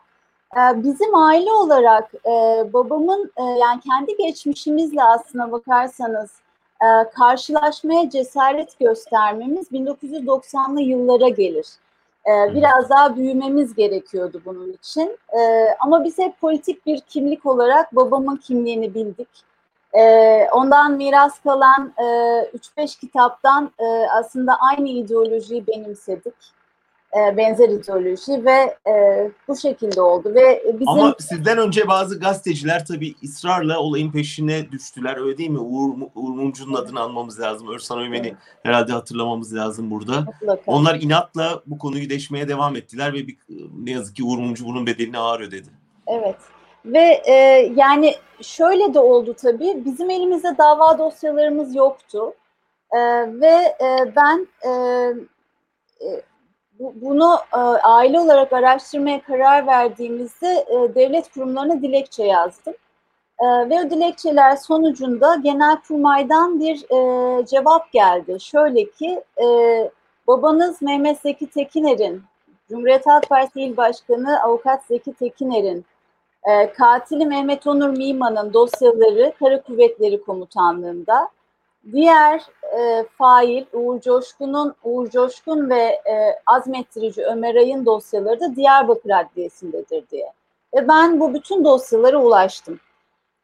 e, 0.55 0.83
bizim 0.83 1.15
aile 1.15 1.51
olarak 1.51 2.11
e, 2.25 2.65
babamın 2.73 3.31
e, 3.37 3.43
yani 3.43 3.81
kendi 3.81 4.17
geçmişimizle 4.17 5.03
aslına 5.03 5.51
bakarsanız 5.51 6.31
e, 6.81 7.09
karşılaşmaya 7.09 8.09
cesaret 8.09 8.79
göstermemiz 8.79 9.71
1990'lı 9.71 10.81
yıllara 10.81 11.29
gelir. 11.29 11.67
Ee, 12.27 12.55
biraz 12.55 12.89
daha 12.89 13.15
büyümemiz 13.15 13.75
gerekiyordu 13.75 14.41
bunun 14.45 14.73
için. 14.73 15.17
Ee, 15.39 15.67
ama 15.79 16.03
biz 16.03 16.17
hep 16.17 16.41
politik 16.41 16.85
bir 16.85 16.99
kimlik 16.99 17.45
olarak 17.45 17.95
babamın 17.95 18.35
kimliğini 18.35 18.93
bildik. 18.93 19.27
Ee, 19.93 20.47
ondan 20.51 20.97
miras 20.97 21.39
kalan 21.39 21.93
e, 21.97 22.03
3-5 22.03 22.99
kitaptan 22.99 23.71
e, 23.79 23.85
aslında 24.19 24.57
aynı 24.71 24.89
ideolojiyi 24.89 25.67
benimsedik. 25.67 26.33
E, 27.17 27.37
benzer 27.37 27.69
ideoloji 27.69 28.45
ve 28.45 28.77
e, 28.91 29.31
bu 29.47 29.55
şekilde 29.57 30.01
oldu. 30.01 30.35
ve 30.35 30.63
bizim... 30.73 30.89
Ama 30.89 31.15
sizden 31.19 31.57
önce 31.57 31.87
bazı 31.87 32.19
gazeteciler 32.19 32.85
tabii 32.85 33.15
ısrarla 33.23 33.79
olayın 33.79 34.11
peşine 34.11 34.71
düştüler 34.71 35.17
öyle 35.17 35.37
değil 35.37 35.49
mi? 35.49 35.59
Uğur, 35.59 35.93
Uğur 36.15 36.29
Mumcu'nun 36.29 36.73
adını 36.73 36.99
almamız 36.99 37.39
lazım. 37.39 37.67
Örsan 37.67 37.99
Ömen'i 37.99 38.27
evet. 38.27 38.37
herhalde 38.63 38.91
hatırlamamız 38.93 39.55
lazım 39.55 39.91
burada. 39.91 40.21
Mutlaka. 40.21 40.71
Onlar 40.71 40.95
inatla 41.01 41.61
bu 41.65 41.77
konuyu 41.77 42.09
deşmeye 42.09 42.47
devam 42.47 42.75
ettiler 42.75 43.13
ve 43.13 43.27
bir, 43.27 43.37
ne 43.83 43.91
yazık 43.91 44.15
ki 44.15 44.23
Uğur 44.23 44.37
Mumcu 44.37 44.65
bunun 44.65 44.85
bedelini 44.85 45.17
ağır 45.17 45.39
ödedi. 45.39 45.69
Evet. 46.07 46.35
Ve 46.85 47.21
e, 47.25 47.33
yani 47.75 48.15
şöyle 48.41 48.93
de 48.93 48.99
oldu 48.99 49.33
tabii. 49.33 49.85
Bizim 49.85 50.09
elimizde 50.09 50.57
dava 50.57 50.97
dosyalarımız 50.99 51.75
yoktu. 51.75 52.33
E, 52.91 52.99
ve 53.41 53.75
e, 53.81 54.15
ben 54.15 54.47
e, 54.65 54.69
e 56.01 56.21
bunu 56.79 57.37
e, 57.53 57.57
aile 57.57 58.19
olarak 58.19 58.53
araştırmaya 58.53 59.21
karar 59.21 59.67
verdiğimizde 59.67 60.65
e, 60.69 60.95
devlet 60.95 61.33
kurumlarına 61.33 61.81
dilekçe 61.81 62.23
yazdım. 62.23 62.73
E, 63.39 63.45
ve 63.45 63.81
o 63.85 63.89
dilekçeler 63.89 64.55
sonucunda 64.55 65.35
Genelkurmay'dan 65.35 66.59
bir 66.59 66.83
e, 66.83 67.45
cevap 67.45 67.91
geldi. 67.91 68.37
Şöyle 68.39 68.89
ki 68.89 69.23
e, 69.43 69.45
babanız 70.27 70.81
Mehmet 70.81 71.19
Zeki 71.19 71.49
Tekiner'in, 71.49 72.23
Cumhuriyet 72.69 73.07
Halk 73.07 73.29
Partisi 73.29 73.61
İl 73.61 73.77
Başkanı 73.77 74.43
Avukat 74.43 74.83
Zeki 74.85 75.13
Tekiner'in, 75.13 75.85
e, 76.49 76.73
katili 76.73 77.25
Mehmet 77.25 77.67
Onur 77.67 77.89
Miman'ın 77.89 78.53
dosyaları 78.53 79.33
Kara 79.39 79.61
Kuvvetleri 79.61 80.23
Komutanlığı'nda, 80.23 81.29
Diğer 81.91 82.41
e, 82.77 83.05
fail 83.17 83.65
Uğur 83.73 84.01
Coşkun'un 84.01 84.75
Uğur 84.83 85.09
Coşkun 85.09 85.69
ve 85.69 85.81
e, 85.83 86.39
azmettirici 86.45 87.23
Ömer 87.23 87.55
Ay'ın 87.55 87.85
dosyaları 87.85 88.39
da 88.39 88.55
Diyarbakır 88.55 89.09
Adliyesi'ndedir 89.09 90.09
diye. 90.09 90.33
Ve 90.75 90.87
ben 90.87 91.19
bu 91.19 91.33
bütün 91.33 91.65
dosyalara 91.65 92.17
ulaştım. 92.17 92.79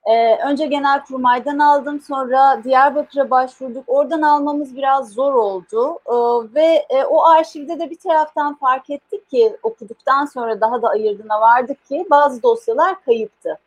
E, 0.08 0.38
önce 0.38 0.66
Genelkurmay'dan 0.66 1.60
aldım, 1.60 2.02
sonra 2.02 2.64
Diyarbakır'a 2.64 3.30
başvurduk. 3.30 3.84
Oradan 3.88 4.22
almamız 4.22 4.76
biraz 4.76 5.10
zor 5.10 5.34
oldu 5.34 6.00
e, 6.06 6.16
ve 6.56 6.86
e, 6.90 7.04
o 7.04 7.24
arşivde 7.26 7.80
de 7.80 7.90
bir 7.90 8.00
taraftan 8.00 8.56
fark 8.56 8.90
ettik 8.90 9.30
ki 9.30 9.58
okuduktan 9.64 10.26
sonra 10.26 10.62
daha 10.62 10.82
da 10.82 10.90
ayırdına 10.90 11.42
vardık 11.42 11.86
ki 11.86 12.06
bazı 12.10 12.44
dosyalar 12.44 13.04
kayıptı. 13.06 13.60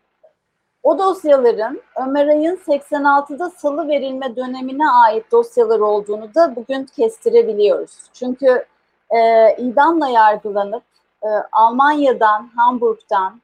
O 0.82 0.98
dosyaların 0.98 1.80
Ömer 1.96 2.28
Ay'ın 2.28 2.56
86'da 2.56 3.50
salı 3.50 3.88
verilme 3.88 4.36
dönemine 4.36 4.90
ait 4.90 5.32
dosyalar 5.32 5.80
olduğunu 5.80 6.34
da 6.34 6.56
bugün 6.56 6.84
kestirebiliyoruz. 6.84 7.98
Çünkü 8.12 8.64
e, 9.10 9.52
idamla 9.56 10.08
yargılanıp 10.08 10.82
e, 11.22 11.28
Almanya'dan, 11.52 12.50
Hamburg'dan 12.56 13.40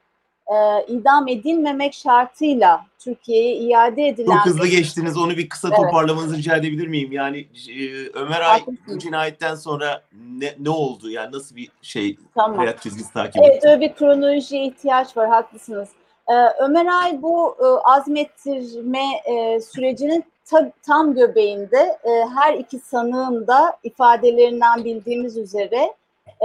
e, 0.47 0.85
idam 0.87 1.27
edilmemek 1.27 1.93
şartıyla 1.93 2.85
Türkiye'ye 2.99 3.55
iade 3.55 4.07
edilen... 4.07 4.37
Çok 4.37 4.45
hızlı 4.45 4.67
geçtiniz. 4.67 5.17
Onu 5.17 5.37
bir 5.37 5.49
kısa 5.49 5.67
evet. 5.67 5.77
toparlamanızı 5.77 6.37
rica 6.37 6.55
edebilir 6.55 6.87
miyim? 6.87 7.11
Yani 7.11 7.47
e, 7.69 8.09
Ömer 8.13 8.41
Ay 8.41 8.63
bu 8.87 8.99
cinayetten 8.99 9.55
sonra 9.55 10.01
ne, 10.39 10.55
ne 10.59 10.69
oldu? 10.69 11.09
Yani 11.09 11.31
nasıl 11.31 11.55
bir 11.55 11.69
şey 11.81 12.17
tamam. 12.35 12.57
hayat 12.57 12.81
çizgisi 12.81 13.13
takip 13.13 13.43
etti? 13.43 13.49
Evet 13.51 13.65
öyle 13.65 13.81
bir 13.81 13.93
kronolojiye 13.93 14.65
ihtiyaç 14.65 15.17
var. 15.17 15.29
Haklısınız. 15.29 15.89
Ee, 16.27 16.33
Ömer 16.59 16.85
Ay 16.85 17.21
bu 17.21 17.55
e, 17.59 17.65
azmettirme 17.89 19.05
e, 19.25 19.59
sürecinin 19.61 20.25
ta, 20.45 20.71
tam 20.85 21.13
göbeğinde 21.13 21.97
e, 22.03 22.09
her 22.35 22.53
iki 22.53 22.79
sanığın 22.79 23.47
da 23.47 23.77
ifadelerinden 23.83 24.85
bildiğimiz 24.85 25.37
üzere 25.37 25.93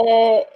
e, 0.06 0.47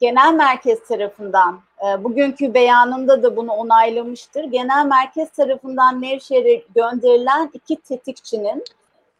genel 0.00 0.34
merkez 0.34 0.88
tarafından 0.88 1.60
e, 1.73 1.73
bugünkü 2.04 2.54
beyanında 2.54 3.22
da 3.22 3.36
bunu 3.36 3.52
onaylamıştır. 3.52 4.44
Genel 4.44 4.86
merkez 4.86 5.30
tarafından 5.30 6.02
Nevşehir'e 6.02 6.62
gönderilen 6.74 7.50
iki 7.54 7.76
tetikçinin 7.76 8.64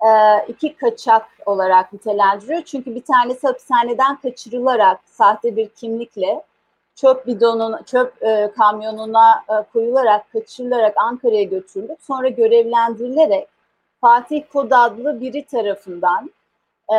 e, 0.00 0.08
iki 0.48 0.76
kaçak 0.76 1.26
olarak 1.46 1.92
nitelendiriyor. 1.92 2.62
Çünkü 2.62 2.94
bir 2.94 3.02
tanesi 3.02 3.46
hapishaneden 3.46 4.16
kaçırılarak 4.16 5.00
sahte 5.06 5.56
bir 5.56 5.68
kimlikle 5.68 6.42
çöp 6.94 7.26
bidonun 7.26 7.82
çöp 7.82 8.22
e, 8.22 8.52
kamyonuna 8.56 9.44
e, 9.48 9.72
koyularak 9.72 10.32
kaçırılarak 10.32 10.94
Ankara'ya 10.96 11.42
götürülüp 11.42 11.98
sonra 12.02 12.28
görevlendirilerek 12.28 13.48
Fatih 14.00 14.42
Kod 14.52 14.70
adlı 14.70 15.20
biri 15.20 15.44
tarafından 15.44 16.30
e, 16.90 16.96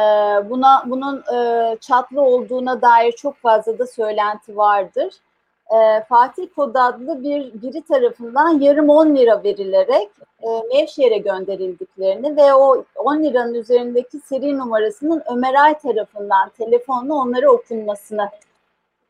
buna 0.50 0.84
bunun 0.86 1.24
e, 1.36 1.78
çatlı 1.82 2.22
olduğuna 2.22 2.82
dair 2.82 3.12
çok 3.12 3.38
fazla 3.38 3.80
da 3.80 3.88
söylenti 3.88 4.58
vardır. 4.58 5.14
E, 5.74 6.04
Fatih 6.10 6.48
Kod 6.56 6.76
adlı 6.76 7.24
bir 7.24 7.62
biri 7.62 7.82
tarafından 7.82 8.60
yarım 8.60 8.90
10 8.90 9.16
lira 9.16 9.44
verilerek 9.44 10.10
e, 10.42 10.48
Nevşehir'e 10.48 11.18
gönderildiklerini 11.18 12.38
ve 12.38 12.54
o 12.54 12.84
10 12.96 13.24
liranın 13.24 13.54
üzerindeki 13.54 14.20
seri 14.20 14.58
numarasının 14.58 15.24
Ömer 15.34 15.54
Ay 15.54 15.78
tarafından 15.78 16.50
telefonla 16.50 17.14
onlara 17.14 17.52
okunmasını 17.52 18.30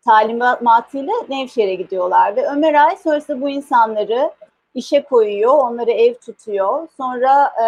talimatıyla 0.06 1.14
Nevşehir'e 1.30 1.76
gidiyorlar 1.76 2.36
ve 2.36 2.48
Ömer 2.48 2.74
Ay 2.74 2.96
sonrasında 2.96 3.42
bu 3.42 3.50
insanları 3.50 4.32
işe 4.76 5.04
koyuyor, 5.04 5.58
onları 5.58 5.92
ev 5.92 6.14
tutuyor. 6.14 6.88
Sonra 6.98 7.52
e, 7.64 7.68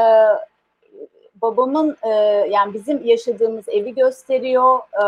babamın 1.42 1.98
e, 2.04 2.10
yani 2.50 2.74
bizim 2.74 3.06
yaşadığımız 3.06 3.70
evi 3.70 3.96
gösteriyor, 3.96 4.80
e, 4.80 5.04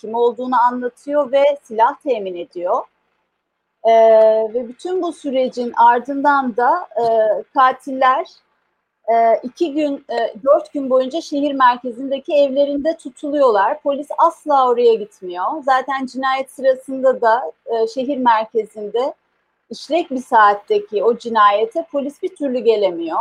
kim 0.00 0.14
olduğunu 0.14 0.54
anlatıyor 0.68 1.32
ve 1.32 1.44
silah 1.62 1.94
temin 1.94 2.34
ediyor. 2.34 2.82
E, 3.84 3.92
ve 4.54 4.68
bütün 4.68 5.02
bu 5.02 5.12
sürecin 5.12 5.72
ardından 5.76 6.56
da 6.56 6.88
e, 6.96 7.04
katiller 7.54 8.26
e, 9.08 9.40
iki 9.42 9.72
gün, 9.72 10.04
e, 10.10 10.34
dört 10.44 10.72
gün 10.72 10.90
boyunca 10.90 11.20
şehir 11.20 11.52
merkezindeki 11.52 12.34
evlerinde 12.34 12.96
tutuluyorlar. 12.96 13.82
Polis 13.82 14.08
asla 14.18 14.68
oraya 14.68 14.94
gitmiyor. 14.94 15.44
Zaten 15.64 16.06
cinayet 16.06 16.50
sırasında 16.50 17.20
da 17.20 17.52
e, 17.66 17.86
şehir 17.86 18.18
merkezinde 18.18 19.14
işlek 19.70 20.10
bir 20.10 20.22
saatteki 20.22 21.04
o 21.04 21.18
cinayete 21.18 21.86
polis 21.92 22.22
bir 22.22 22.36
türlü 22.36 22.58
gelemiyor. 22.58 23.18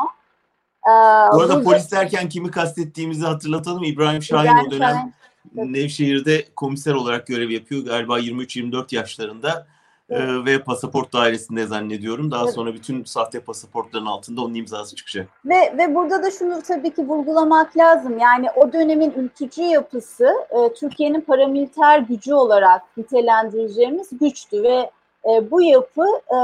Ee, 0.88 0.90
Bu 0.90 0.92
arada 0.92 1.36
burada, 1.36 1.64
polis 1.64 1.92
derken 1.92 2.30
kimi 2.30 2.52
kastettiğimizi 2.52 3.26
hatırlatalım. 3.26 3.84
İbrahim 3.84 4.24
Şahin 4.24 4.50
İbrahim 4.50 4.68
o 4.68 4.72
dönem 4.72 5.14
Şahin. 5.56 5.74
Nevşehir'de 5.74 6.46
komiser 6.56 6.94
olarak 6.94 7.28
görev 7.28 7.50
yapıyor. 7.50 7.86
Galiba 7.86 8.20
23-24 8.20 8.96
yaşlarında 8.96 9.68
ee, 10.10 10.46
ve 10.46 10.64
pasaport 10.64 11.14
dairesinde 11.14 11.66
zannediyorum. 11.66 12.32
Daha 12.32 12.44
evet. 12.44 12.54
sonra 12.54 12.74
bütün 12.74 13.04
sahte 13.04 13.40
pasaportların 13.40 14.06
altında 14.06 14.42
onun 14.42 14.54
imzası 14.54 14.96
çıkacak. 14.96 15.28
Ve 15.46 15.78
ve 15.78 15.96
burada 15.96 16.24
da 16.24 16.32
şunu 16.32 16.62
tabii 16.62 16.94
ki 16.94 17.08
vurgulamak 17.08 17.78
lazım. 17.78 18.18
Yani 18.18 18.48
o 18.56 18.74
dönemin 18.74 19.12
ülkücü 19.12 19.62
yapısı 19.62 20.34
e, 20.50 20.74
Türkiye'nin 20.74 21.22
paramiliter 21.22 22.00
gücü 22.00 22.34
olarak 22.34 22.98
nitelendireceğimiz 22.98 24.10
güçtü 24.20 24.64
ve 24.64 24.92
e, 25.26 25.52
bu 25.52 25.62
yapı 25.62 26.06
e, 26.30 26.38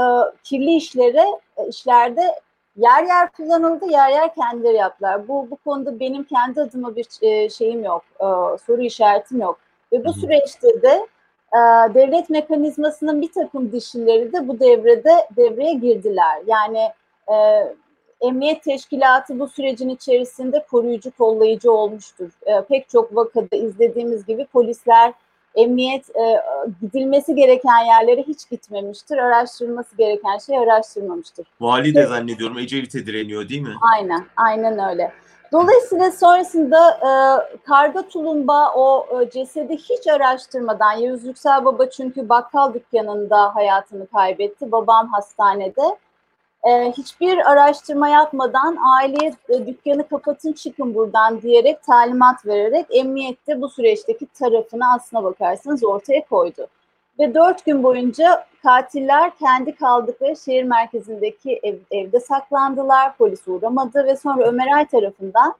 kirli 0.44 0.76
işlere 0.76 1.24
e, 1.56 1.68
işlerde 1.68 2.34
yer 2.76 3.04
yer 3.04 3.32
kullanıldı, 3.32 3.90
yer 3.90 4.10
yer 4.10 4.34
kendileri 4.34 4.76
yaptılar. 4.76 5.28
Bu 5.28 5.50
bu 5.50 5.56
konuda 5.56 6.00
benim 6.00 6.24
kendi 6.24 6.60
adıma 6.60 6.96
bir 6.96 7.06
e, 7.22 7.50
şeyim 7.50 7.84
yok, 7.84 8.04
e, 8.20 8.26
soru 8.66 8.82
işaretim 8.82 9.40
yok. 9.40 9.58
Ve 9.92 10.04
bu 10.04 10.12
süreçte 10.12 10.82
de 10.82 11.06
e, 11.54 11.94
devlet 11.94 12.30
mekanizmasının 12.30 13.22
bir 13.22 13.32
takım 13.32 13.72
dişileri 13.72 14.32
de 14.32 14.48
bu 14.48 14.60
devrede 14.60 15.28
devreye 15.36 15.74
girdiler. 15.74 16.38
Yani 16.46 16.88
e, 17.28 17.34
Emniyet 18.20 18.62
Teşkilatı 18.62 19.38
bu 19.38 19.48
sürecin 19.48 19.88
içerisinde 19.88 20.64
koruyucu, 20.70 21.10
kollayıcı 21.10 21.72
olmuştur. 21.72 22.30
E, 22.46 22.64
pek 22.68 22.88
çok 22.88 23.16
vakada 23.16 23.56
izlediğimiz 23.56 24.26
gibi 24.26 24.46
polisler 24.46 25.12
emniyet 25.54 26.16
e, 26.16 26.42
gidilmesi 26.80 27.34
gereken 27.34 27.84
yerlere 27.86 28.22
hiç 28.22 28.50
gitmemiştir. 28.50 29.18
Araştırılması 29.18 29.96
gereken 29.96 30.38
şey 30.46 30.58
araştırmamıştır. 30.58 31.46
Vali 31.60 31.94
de 31.94 32.06
zannediyorum 32.06 32.58
Ecevit'e 32.58 33.06
direniyor 33.06 33.48
değil 33.48 33.60
mi? 33.60 33.74
Aynen, 33.94 34.26
aynen 34.36 34.90
öyle. 34.90 35.12
Dolayısıyla 35.52 36.12
sonrasında 36.12 36.90
e, 36.90 37.12
Karga 37.66 38.08
Tulumba 38.08 38.72
o 38.74 39.06
e, 39.20 39.30
cesedi 39.30 39.76
hiç 39.76 40.06
araştırmadan, 40.06 40.92
Yavuz 40.92 41.24
Yüksel 41.24 41.64
Baba 41.64 41.90
çünkü 41.90 42.28
bakkal 42.28 42.74
dükkanında 42.74 43.54
hayatını 43.54 44.06
kaybetti, 44.06 44.72
babam 44.72 45.08
hastanede 45.08 45.96
e, 46.64 46.92
hiçbir 46.92 47.50
araştırma 47.50 48.08
yapmadan 48.08 48.78
aileye 48.96 49.34
e, 49.48 49.66
dükkanı 49.66 50.08
kapatın 50.08 50.52
çıkın 50.52 50.94
buradan 50.94 51.42
diyerek 51.42 51.82
talimat 51.82 52.46
vererek 52.46 52.86
emniyette 52.90 53.60
bu 53.60 53.68
süreçteki 53.68 54.26
tarafını 54.26 54.92
aslına 54.94 55.24
bakarsanız 55.24 55.84
ortaya 55.84 56.24
koydu. 56.24 56.66
Ve 57.18 57.34
dört 57.34 57.64
gün 57.64 57.82
boyunca 57.82 58.46
katiller 58.62 59.30
kendi 59.38 59.74
kaldıkları 59.74 60.36
şehir 60.36 60.64
merkezindeki 60.64 61.60
ev, 61.62 61.76
evde 61.90 62.20
saklandılar, 62.20 63.16
polis 63.16 63.48
uğramadı 63.48 64.04
ve 64.06 64.16
sonra 64.16 64.44
Ömer 64.44 64.76
Ay 64.76 64.86
tarafından 64.86 65.54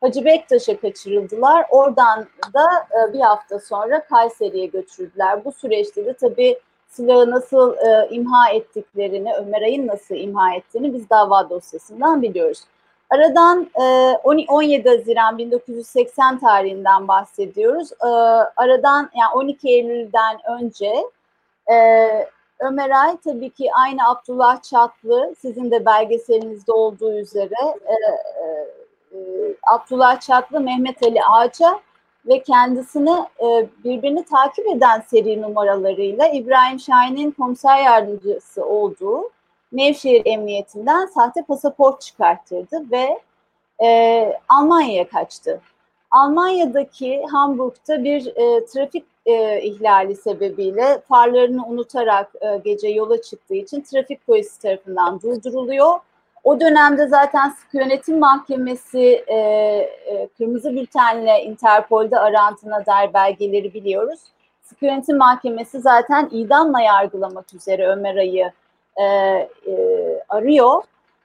Hacı 0.00 0.24
Bektaş'a 0.24 0.80
kaçırıldılar. 0.80 1.66
Oradan 1.70 2.26
da 2.54 2.66
e, 2.90 3.12
bir 3.12 3.20
hafta 3.20 3.58
sonra 3.58 4.04
Kayseri'ye 4.04 4.66
götürüldüler. 4.66 5.44
Bu 5.44 5.52
süreçte 5.52 6.06
de 6.06 6.12
tabii 6.12 6.58
silahı 6.88 7.30
nasıl 7.30 7.76
e, 7.76 8.08
imha 8.10 8.50
ettiklerini, 8.50 9.34
Ömer 9.34 9.62
Ay'ın 9.62 9.86
nasıl 9.86 10.14
imha 10.14 10.54
ettiğini 10.54 10.94
biz 10.94 11.10
dava 11.10 11.50
dosyasından 11.50 12.22
biliyoruz. 12.22 12.58
Aradan 13.10 13.70
e, 13.80 13.82
17 14.24 14.88
Haziran 14.88 15.38
1980 15.38 16.38
tarihinden 16.38 17.08
bahsediyoruz. 17.08 17.92
E, 17.92 18.06
aradan 18.56 19.10
yani 19.14 19.32
12 19.34 19.68
Eylül'den 19.68 20.38
önce 20.58 20.94
e, 21.72 21.76
Ömer 22.58 22.90
tabii 23.24 23.50
ki 23.50 23.70
aynı 23.74 24.08
Abdullah 24.08 24.62
Çatlı, 24.62 25.34
sizin 25.40 25.70
de 25.70 25.86
belgeselinizde 25.86 26.72
olduğu 26.72 27.12
üzere 27.12 27.76
e, 27.86 27.94
e 27.94 29.18
Abdullah 29.72 30.20
Çatlı, 30.20 30.60
Mehmet 30.60 31.02
Ali 31.02 31.24
Ağaca 31.24 31.80
ve 32.26 32.42
kendisini 32.42 33.24
e, 33.40 33.68
birbirini 33.84 34.24
takip 34.24 34.66
eden 34.66 35.02
seri 35.06 35.42
numaralarıyla 35.42 36.28
İbrahim 36.28 36.80
Şahin'in 36.80 37.30
komiser 37.30 37.78
yardımcısı 37.82 38.64
olduğu 38.64 39.30
Nevşehir 39.72 40.22
Emniyetinden 40.24 41.06
sahte 41.06 41.42
pasaport 41.42 42.00
çıkarttırdı 42.00 42.90
ve 42.90 43.20
e, 43.84 44.32
Almanya'ya 44.48 45.08
kaçtı. 45.08 45.60
Almanya'daki 46.10 47.22
Hamburg'da 47.32 48.04
bir 48.04 48.26
e, 48.26 48.64
trafik 48.64 49.04
e, 49.26 49.62
ihlali 49.62 50.16
sebebiyle 50.16 51.00
farlarını 51.08 51.66
unutarak 51.66 52.32
e, 52.40 52.58
gece 52.64 52.88
yola 52.88 53.22
çıktığı 53.22 53.54
için 53.54 53.80
trafik 53.80 54.26
polisi 54.26 54.60
tarafından 54.60 55.20
durduruluyor 55.20 56.00
o 56.44 56.60
dönemde 56.60 57.06
zaten 57.06 57.48
sıkı 57.48 57.76
yönetim 57.76 58.18
mahkemesi 58.18 59.24
e, 59.26 59.34
e, 59.34 60.28
kırmızı 60.38 60.76
bültenle 60.76 61.42
Interpol'de 61.44 62.18
arandığına 62.18 62.86
dair 62.86 63.14
belgeleri 63.14 63.74
biliyoruz. 63.74 64.20
Sıkı 64.62 64.86
yönetim 64.86 65.16
mahkemesi 65.16 65.80
zaten 65.80 66.28
idamla 66.32 66.80
yargılamak 66.80 67.54
üzere 67.54 67.88
Ömer 67.88 68.16
Ay'ı 68.16 68.52
e, 68.98 69.04
e, 69.04 69.48
arıyor 70.28 70.82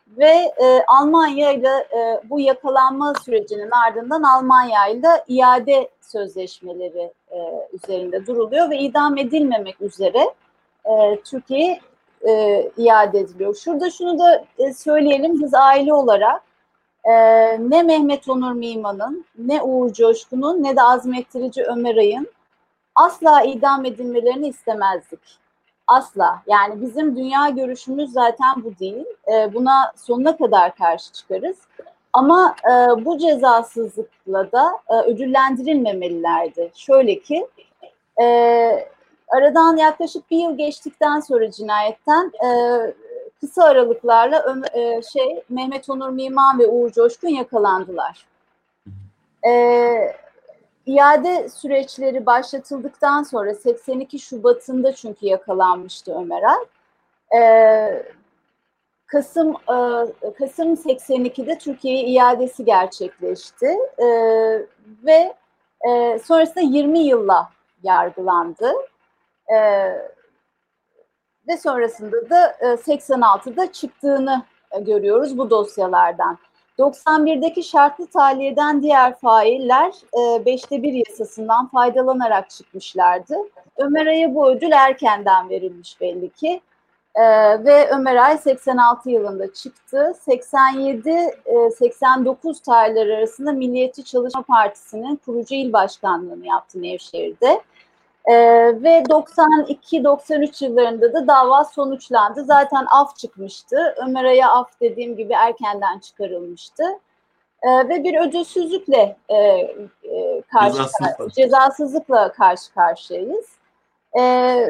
ve 0.08 0.54
e, 0.64 0.84
Almanya 0.88 1.52
ile 1.52 1.70
e, 1.70 2.22
bu 2.30 2.40
yakalanma 2.40 3.14
sürecinin 3.26 3.70
ardından 3.88 4.24
Almanya 4.24 4.88
ile 4.88 5.24
iade 5.28 5.90
sözleşmeleri 6.02 7.12
e, 7.32 7.68
üzerinde 7.74 8.28
duruluyor 8.28 8.70
ve 8.70 8.78
idam 8.78 9.18
edilmemek 9.18 9.82
üzere 9.82 10.34
e, 10.86 11.20
Türkiye 11.26 11.80
e, 12.28 12.64
iade 12.78 13.20
ediliyor. 13.20 13.56
Şurada 13.56 13.90
şunu 13.90 14.20
da 14.20 14.46
e, 14.58 14.74
söyleyelim 14.74 15.42
biz 15.42 15.54
aile 15.54 15.94
olarak 15.94 16.42
e, 17.04 17.14
ne 17.70 17.84
Mehmet 17.84 18.30
Onur 18.30 18.54
Miman'ın 18.54 19.26
ne 19.38 19.62
Uğur 19.62 19.94
Coşkun'un 19.94 20.64
ne 20.64 20.76
de 20.76 20.82
azmettirici 20.82 21.64
Ömer 21.64 21.96
Ay'ın 21.96 22.28
asla 22.96 23.42
idam 23.42 23.86
edilmelerini 23.86 24.48
istemezdik. 24.48 25.43
Asla. 25.88 26.42
Yani 26.48 26.82
bizim 26.82 27.16
dünya 27.16 27.50
görüşümüz 27.50 28.12
zaten 28.12 28.64
bu 28.64 28.80
değil. 28.80 29.06
E, 29.34 29.54
buna 29.54 29.94
sonuna 29.96 30.38
kadar 30.38 30.76
karşı 30.76 31.12
çıkarız. 31.12 31.58
Ama 32.14 32.56
e, 32.66 33.06
bu 33.06 33.18
cezasızlıkla 33.18 34.52
da 34.52 34.80
e, 34.90 34.94
ödüllendirilmemelilerdi. 34.94 36.72
Şöyle 36.76 37.20
ki 37.20 37.48
e, 38.22 38.26
Aradan 39.28 39.78
yaklaşık 39.78 40.32
bir 40.32 40.38
yıl 40.38 40.58
geçtikten 40.58 41.20
sonra 41.20 41.52
cinayetten 41.52 42.32
e, 42.46 42.50
kısa 43.40 43.64
aralıklarla 43.64 44.56
e, 44.74 45.02
şey 45.02 45.44
Mehmet 45.50 45.90
Onur 45.90 46.10
Miman 46.10 46.60
ve 46.60 46.68
Uğur 46.68 46.92
Coşkun 46.92 47.28
yakalandılar. 47.30 48.26
E, 49.48 49.52
iade 50.86 51.50
süreçleri 51.50 52.26
başlatıldıktan 52.26 53.24
sonra 53.24 53.56
82 53.56 54.20
Şubat'ında 54.20 54.94
çünkü 54.94 55.26
yakalanmıştı 55.26 56.16
Ömer 56.20 56.44
Ay. 56.44 56.66
E, 57.42 58.04
Kasım 59.06 59.52
e, 59.52 59.78
Kasım 60.34 60.74
82'de 60.74 61.58
Türkiye'ye 61.58 62.04
iadesi 62.04 62.66
gerçekleşti 62.66 63.78
e, 63.98 64.08
ve 65.06 65.34
e, 65.90 66.20
sonrasında 66.20 66.62
20 66.62 67.00
yılla 67.00 67.50
yargılandı. 67.84 68.72
E, 69.48 69.58
ve 71.48 71.58
sonrasında 71.58 72.30
da 72.30 72.56
e, 72.60 72.66
86'da 72.66 73.72
çıktığını 73.72 74.44
e, 74.72 74.80
görüyoruz 74.80 75.38
bu 75.38 75.50
dosyalardan. 75.50 76.38
91'deki 76.80 77.64
şartlı 77.64 78.08
tahliyeden 78.08 78.84
diğer 78.84 79.16
failler 79.16 79.94
e, 80.18 80.46
beşte 80.46 80.84
bir 80.84 81.08
yasasından 81.08 81.68
faydalanarak 81.68 82.50
çıkmışlardı. 82.50 83.36
Ömer 83.78 84.06
Ay'a 84.06 84.36
bu 84.36 84.50
ödül 84.50 84.72
erkenden 84.72 85.50
verilmiş 85.50 86.02
belli 86.02 86.30
ki. 86.30 86.62
Ee, 87.16 87.22
ve 87.66 87.90
Ömer 87.90 88.16
Ay 88.16 88.38
86 88.38 89.10
yılında 89.10 89.54
çıktı. 89.54 90.14
87-89 90.28 92.60
e, 92.60 92.64
tarihleri 92.66 93.18
arasında 93.18 93.52
Milliyetçi 93.52 94.04
Çalışma 94.04 94.42
Partisi'nin 94.42 95.16
kurucu 95.16 95.56
il 95.56 95.74
başkanlığını 95.74 96.48
yaptı 96.48 96.82
Nevşehir'de. 96.82 97.62
E, 98.26 98.34
ve 98.84 99.04
92-93 99.10 100.66
yıllarında 100.66 101.14
da 101.14 101.28
dava 101.28 101.64
sonuçlandı. 101.66 102.44
Zaten 102.44 102.86
af 102.92 103.18
çıkmıştı. 103.18 103.96
Ömer 104.08 104.24
Ay'a 104.24 104.50
af 104.52 104.70
dediğim 104.82 105.18
gibi 105.18 105.34
erkenden 105.34 106.00
çıkarılmıştı. 106.00 106.84
E, 107.64 107.90
ve 107.90 108.04
bir 108.04 108.28
ödülsüzlükle 108.28 109.18
e, 109.30 109.36
e, 109.36 110.42
karşı 110.52 110.72
Cezasızlıkla. 110.78 111.30
cezasızlıkla 111.30 112.32
karşı 112.32 112.74
karşıyayız. 112.74 113.46
E, 114.14 114.22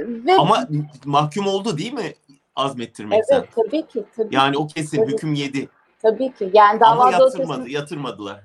ve 0.07 0.35
Ama 0.39 0.67
mahkum 1.05 1.47
oldu 1.47 1.77
değil 1.77 1.93
mi 1.93 2.13
azmettirmekten? 2.55 3.37
evet 3.37 3.49
tabii 3.55 3.87
ki 3.87 4.03
tabii, 4.17 4.35
Yani 4.35 4.57
o 4.57 4.67
kesin 4.67 4.97
Tabii. 4.97 5.11
hüküm 5.11 5.33
yedi. 5.33 5.69
tabii 6.01 6.33
ki. 6.33 6.49
Yani 6.53 6.79
dava 6.79 6.91
Ama 6.91 7.11
dosyasını 7.19 7.41
yatırmadı, 7.41 7.69
yatırmadılar. 7.69 8.43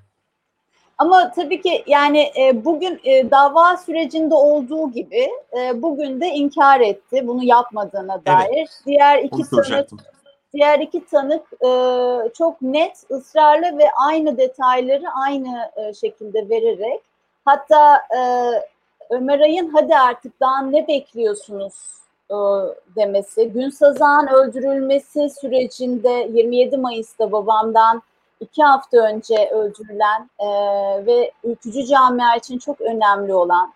Ama 0.99 1.31
tabii 1.31 1.63
ki 1.63 1.85
yani 1.87 2.33
e, 2.39 2.65
bugün 2.65 3.01
e, 3.05 3.31
dava 3.31 3.77
sürecinde 3.77 4.35
olduğu 4.35 4.93
gibi 4.93 5.29
e, 5.59 5.83
bugün 5.83 6.21
de 6.21 6.27
inkar 6.27 6.81
etti 6.81 7.29
bunu 7.29 7.45
yapmadığına 7.45 8.25
dair. 8.27 8.69
Diğer 8.87 9.19
iki 9.19 9.51
tanık 9.51 9.89
diğer 10.55 10.79
iki 10.79 11.07
tanık 11.07 11.43
e, 11.53 11.71
çok 12.39 12.63
net, 12.63 13.05
ısrarlı 13.11 13.79
ve 13.79 13.85
aynı 14.09 14.39
detayları 14.39 15.05
aynı 15.25 15.71
e, 15.77 15.95
şekilde 15.95 16.49
vererek 16.49 17.01
hatta 17.45 17.97
e, 17.97 18.21
Ömer 19.11 19.41
Ay'ın 19.41 19.69
hadi 19.69 19.97
artık 19.97 20.41
daha 20.41 20.63
ne 20.63 20.89
bekliyorsunuz? 20.89 21.99
e, 22.31 22.37
demesi, 22.97 23.53
Günsazağ'ın 23.53 24.27
öldürülmesi 24.27 25.31
sürecinde 25.41 26.29
27 26.33 26.77
Mayıs'ta 26.77 27.33
babamdan 27.33 28.03
iki 28.41 28.63
hafta 28.63 28.99
önce 28.99 29.51
öldürülen 29.51 30.31
e, 30.39 30.47
ve 31.07 31.33
ülkücü 31.45 31.87
camia 31.87 32.37
için 32.37 32.59
çok 32.59 32.81
önemli 32.81 33.35
olan 33.35 33.73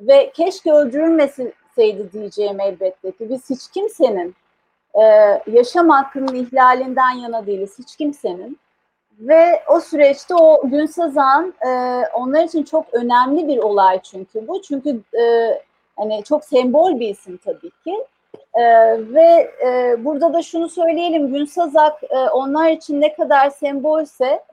ve 0.00 0.30
keşke 0.30 0.72
öldürülmeseydi 0.72 2.12
diyeceğim 2.12 2.60
elbette 2.60 3.12
ki 3.12 3.30
biz 3.30 3.50
hiç 3.50 3.68
kimsenin 3.68 4.34
e, 4.94 5.02
yaşam 5.46 5.88
hakkının 5.88 6.34
ihlalinden 6.34 7.10
yana 7.10 7.46
değiliz 7.46 7.78
hiç 7.78 7.96
kimsenin. 7.96 8.58
Ve 9.18 9.62
o 9.68 9.80
süreçte 9.80 10.34
o 10.34 10.62
Günsazan 10.64 11.54
e, 11.66 11.68
onlar 12.14 12.44
için 12.44 12.62
çok 12.62 12.94
önemli 12.94 13.48
bir 13.48 13.58
olay 13.58 14.00
çünkü 14.02 14.48
bu. 14.48 14.62
Çünkü 14.62 15.00
e, 15.20 15.54
hani 15.96 16.24
çok 16.24 16.44
sembol 16.44 17.00
bir 17.00 17.08
isim 17.08 17.36
tabii 17.44 17.70
ki 17.84 18.04
e, 18.54 18.62
ve 19.14 19.54
e, 19.66 19.96
burada 20.04 20.32
da 20.32 20.42
şunu 20.42 20.68
söyleyelim 20.68 21.32
Günsazak 21.32 22.02
e, 22.02 22.18
onlar 22.18 22.70
için 22.70 23.00
ne 23.00 23.14
kadar 23.14 23.50
sembolse 23.50 24.44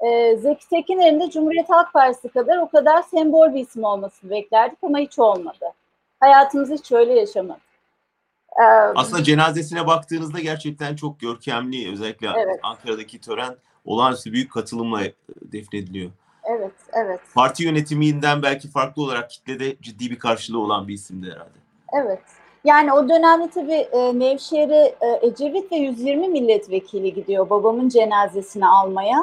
e, 0.00 0.36
Zeki 0.36 0.68
Tekiner'in 0.68 1.20
de 1.20 1.30
Cumhuriyet 1.30 1.70
Halk 1.70 1.92
Partisi 1.92 2.28
kadar 2.28 2.58
o 2.58 2.68
kadar 2.68 3.02
sembol 3.02 3.54
bir 3.54 3.60
isim 3.60 3.84
olmasını 3.84 4.30
beklerdik 4.30 4.78
ama 4.82 4.98
hiç 4.98 5.18
olmadı. 5.18 5.72
Hayatımızı 6.20 6.74
hiç 6.74 6.92
öyle 6.92 7.12
yaşamadık. 7.14 7.62
E, 8.60 8.64
Aslında 8.94 9.22
cenazesine 9.22 9.86
baktığınızda 9.86 10.40
gerçekten 10.40 10.96
çok 10.96 11.20
görkemli. 11.20 11.92
Özellikle 11.92 12.28
Evet. 12.36 12.60
Ankara'daki 12.62 13.20
tören 13.20 13.56
olağanüstü 13.84 14.32
büyük 14.32 14.52
katılımla 14.52 15.04
e, 15.04 15.12
defnediliyor. 15.28 16.10
evet, 16.44 16.72
evet. 16.92 17.20
Parti 17.34 17.64
yönetiminden 17.64 18.42
belki 18.42 18.70
farklı 18.70 19.02
olarak 19.02 19.30
kitlede 19.30 19.76
ciddi 19.80 20.10
bir 20.10 20.18
karşılığı 20.18 20.60
olan 20.60 20.88
bir 20.88 20.94
isimdi 20.94 21.26
herhalde. 21.26 21.58
Evet. 21.92 22.22
Yani 22.64 22.92
o 22.92 23.08
dönemde 23.08 23.50
tabii 23.50 23.88
e, 23.92 24.18
Nevşehir'e 24.18 24.94
e, 25.00 25.26
Ecevit 25.26 25.72
ve 25.72 25.76
120 25.76 26.28
milletvekili 26.28 27.14
gidiyor 27.14 27.50
babamın 27.50 27.88
cenazesini 27.88 28.66
almaya. 28.66 29.18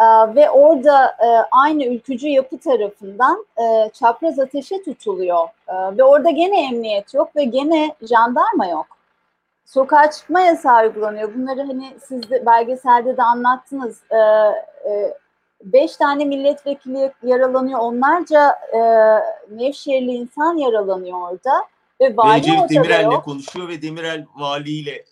E, 0.00 0.34
ve 0.34 0.50
orada 0.50 1.06
e, 1.06 1.28
aynı 1.50 1.84
ülkücü 1.84 2.28
yapı 2.28 2.58
tarafından 2.58 3.46
çapraz 3.92 4.38
ateşe 4.38 4.82
tutuluyor. 4.82 5.48
Ve 5.68 6.04
orada 6.04 6.30
gene 6.30 6.66
emniyet 6.68 7.14
yok 7.14 7.36
ve 7.36 7.44
gene 7.44 7.94
jandarma 8.02 8.66
yok. 8.66 8.86
Sokağa 9.64 10.10
çıkma 10.10 10.40
yasağı 10.40 10.82
uygulanıyor. 10.82 11.34
Bunları 11.34 11.62
hani 11.62 11.92
siz 12.06 12.30
de 12.30 12.46
belgeselde 12.46 13.16
de 13.16 13.22
anlattınız. 13.22 14.02
Beş 15.64 15.96
tane 15.96 16.24
milletvekili 16.24 17.12
yaralanıyor. 17.22 17.80
Onlarca 17.80 18.58
Nevşehirli 19.50 20.12
insan 20.12 20.56
yaralanıyor 20.56 21.18
orada. 21.20 21.73
Ve 22.00 22.16
vali 22.16 22.52
ortada 22.52 22.68
Demirel'le 22.68 23.12
yok. 23.12 23.24
konuşuyor 23.24 23.68
ve 23.68 23.82
Demirel 23.82 24.26
valiyle 24.34 25.04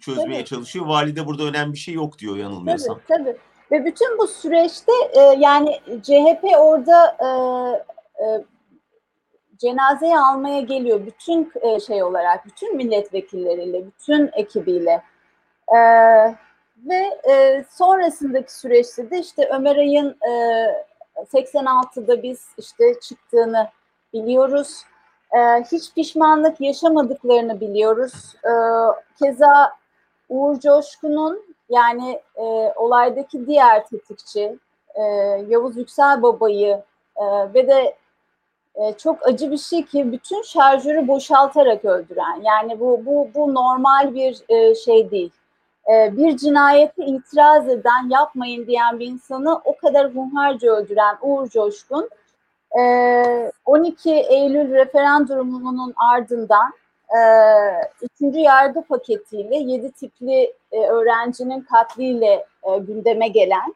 çözmeye 0.00 0.38
Tabii. 0.38 0.44
çalışıyor. 0.44 0.86
Vali 0.86 1.16
de 1.16 1.26
burada 1.26 1.44
önemli 1.44 1.72
bir 1.72 1.78
şey 1.78 1.94
yok 1.94 2.18
diyor 2.18 2.36
yanılmıyorsam. 2.36 3.00
Tabii, 3.08 3.24
tabii. 3.24 3.36
Ve 3.70 3.84
bütün 3.84 4.18
bu 4.18 4.26
süreçte 4.26 4.92
e, 5.12 5.20
yani 5.20 5.80
CHP 6.02 6.44
orada 6.58 7.16
e, 7.20 7.28
e, 8.24 8.44
cenazeyi 9.58 10.18
almaya 10.18 10.60
geliyor. 10.60 11.06
Bütün 11.06 11.52
e, 11.60 11.80
şey 11.80 12.02
olarak, 12.02 12.46
bütün 12.46 12.76
milletvekilleriyle, 12.76 13.86
bütün 13.86 14.30
ekibiyle. 14.32 15.02
E, 15.68 15.78
ve 16.76 17.20
e, 17.30 17.64
sonrasındaki 17.70 18.54
süreçte 18.54 19.10
de 19.10 19.18
işte 19.18 19.48
Ömer 19.52 19.76
Ay'ın 19.76 20.16
e, 20.28 20.32
86'da 21.32 22.22
biz 22.22 22.46
işte 22.58 22.84
çıktığını 23.00 23.68
biliyoruz. 24.12 24.82
E, 25.32 25.38
hiç 25.72 25.94
pişmanlık 25.94 26.60
yaşamadıklarını 26.60 27.60
biliyoruz. 27.60 28.34
E, 28.44 28.52
keza 29.18 29.72
Uğur 30.28 30.60
Coşkun'un 30.60 31.42
yani 31.68 32.20
e, 32.36 32.42
olaydaki 32.76 33.46
diğer 33.46 33.86
tetikçi 33.86 34.58
e, 34.94 35.02
Yavuz 35.48 35.76
Yüksel 35.76 36.22
Baba'yı 36.22 36.82
e, 37.16 37.24
ve 37.54 37.68
de 37.68 37.96
e, 38.74 38.92
çok 38.92 39.26
acı 39.26 39.50
bir 39.50 39.58
şey 39.58 39.84
ki 39.84 40.12
bütün 40.12 40.42
şarjörü 40.42 41.08
boşaltarak 41.08 41.84
öldüren. 41.84 42.42
Yani 42.42 42.80
bu 42.80 43.06
bu 43.06 43.28
bu 43.34 43.54
normal 43.54 44.14
bir 44.14 44.42
e, 44.48 44.74
şey 44.74 45.10
değil. 45.10 45.30
E, 45.92 46.16
bir 46.16 46.36
cinayeti 46.36 47.04
itiraz 47.04 47.68
eden, 47.68 48.10
yapmayın 48.10 48.66
diyen 48.66 49.00
bir 49.00 49.06
insanı 49.06 49.60
o 49.64 49.76
kadar 49.76 50.14
hunharca 50.14 50.72
öldüren 50.72 51.16
Uğur 51.22 51.48
Coşkun 51.48 52.08
12 53.64 54.10
Eylül 54.10 54.74
referandumunun 54.74 55.94
ardından 56.12 56.72
üçüncü 58.02 58.38
yargı 58.38 58.82
paketiyle 58.82 59.56
yedi 59.56 59.92
tipli 59.92 60.54
e, 60.72 60.86
öğrencinin 60.86 61.60
katliyle 61.60 62.46
e, 62.64 62.78
gündeme 62.78 63.28
gelen 63.28 63.74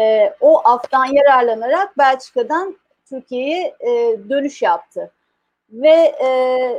e, 0.00 0.34
o 0.40 0.68
aftan 0.68 1.04
yararlanarak 1.04 1.98
Belçika'dan 1.98 2.76
Türkiye'ye 3.08 3.74
dönüş 4.28 4.62
yaptı. 4.62 5.10
Ve 5.70 6.14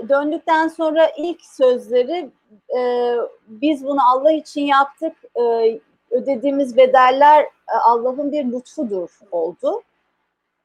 döndükten 0.09 0.67
sonra 0.67 1.11
ilk 1.17 1.41
sözleri 1.45 2.29
biz 3.47 3.85
bunu 3.85 3.99
Allah 4.13 4.31
için 4.31 4.61
yaptık, 4.61 5.13
ödediğimiz 6.11 6.77
bedeller 6.77 7.45
Allah'ın 7.67 8.31
bir 8.31 8.45
lütfudur 8.45 9.19
oldu. 9.31 9.81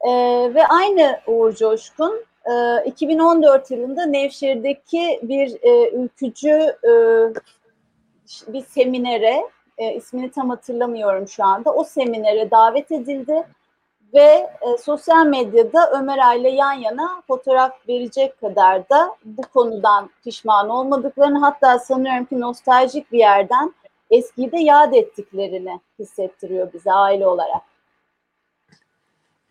E, 0.03 0.09
ve 0.53 0.67
aynı 0.67 1.19
Uğur 1.27 1.53
Coşkun 1.53 2.25
e, 2.45 2.83
2014 2.85 3.71
yılında 3.71 4.05
Nevşehir'deki 4.05 5.19
bir 5.23 5.57
e, 5.61 5.89
ülkücü 5.89 6.75
e, 6.83 6.93
bir 8.47 8.61
seminere, 8.61 9.43
e, 9.77 9.93
ismini 9.93 10.31
tam 10.31 10.49
hatırlamıyorum 10.49 11.27
şu 11.27 11.43
anda, 11.43 11.73
o 11.73 11.83
seminere 11.83 12.51
davet 12.51 12.91
edildi 12.91 13.43
ve 14.13 14.49
e, 14.61 14.77
sosyal 14.83 15.25
medyada 15.25 15.91
Ömer 15.91 16.17
Ay'la 16.17 16.49
yan 16.49 16.73
yana 16.73 17.21
fotoğraf 17.27 17.89
verecek 17.89 18.41
kadar 18.41 18.89
da 18.89 19.15
bu 19.25 19.41
konudan 19.41 20.09
pişman 20.23 20.69
olmadıklarını 20.69 21.39
hatta 21.39 21.79
sanıyorum 21.79 22.25
ki 22.25 22.39
nostaljik 22.39 23.11
bir 23.11 23.19
yerden 23.19 23.73
eskiyi 24.09 24.51
de 24.51 24.57
yad 24.57 24.93
ettiklerini 24.93 25.79
hissettiriyor 25.99 26.73
bize 26.73 26.91
aile 26.91 27.27
olarak. 27.27 27.72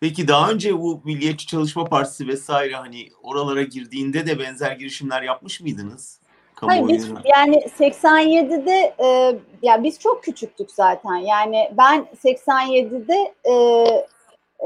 Peki 0.03 0.27
daha 0.27 0.51
önce 0.51 0.79
bu 0.79 1.01
Milliyetçi 1.03 1.47
Çalışma 1.47 1.85
Partisi 1.85 2.27
vesaire 2.27 2.75
hani 2.75 3.09
oralara 3.21 3.61
girdiğinde 3.61 4.27
de 4.27 4.39
benzer 4.39 4.71
girişimler 4.71 5.21
yapmış 5.21 5.61
mıydınız? 5.61 6.19
Hayır 6.55 6.87
biz 6.87 7.09
yani 7.25 7.55
87'de 7.79 8.95
e, 8.99 9.35
ya 9.61 9.83
biz 9.83 9.99
çok 9.99 10.23
küçüktük 10.23 10.71
zaten. 10.71 11.15
Yani 11.15 11.71
ben 11.77 12.07
87'de 12.23 13.33
e, 13.43 13.53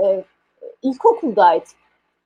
e, 0.04 0.24
ilkokuldaydım. 0.82 1.68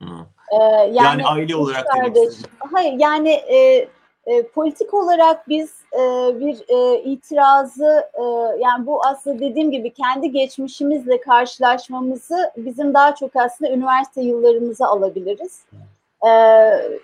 Hı. 0.02 0.26
E, 0.52 0.56
yani, 0.62 0.96
Yani, 0.96 1.26
aile 1.26 1.56
olarak 1.56 1.86
kardeş. 1.86 2.34
Hayır 2.72 2.92
yani 2.98 3.30
e, 3.30 3.88
e, 4.26 4.42
politik 4.42 4.94
olarak 4.94 5.48
biz 5.48 5.74
e, 5.92 6.00
bir 6.40 6.64
e, 6.68 7.02
itirazı 7.02 8.10
e, 8.14 8.22
yani 8.58 8.86
bu 8.86 9.06
aslında 9.06 9.38
dediğim 9.38 9.70
gibi 9.70 9.90
kendi 9.90 10.30
geçmişimizle 10.30 11.20
karşılaşmamızı 11.20 12.52
bizim 12.56 12.94
daha 12.94 13.14
çok 13.14 13.36
aslında 13.36 13.70
üniversite 13.70 14.22
yıllarımıza 14.22 14.86
alabiliriz. 14.86 15.64
E, 16.22 16.30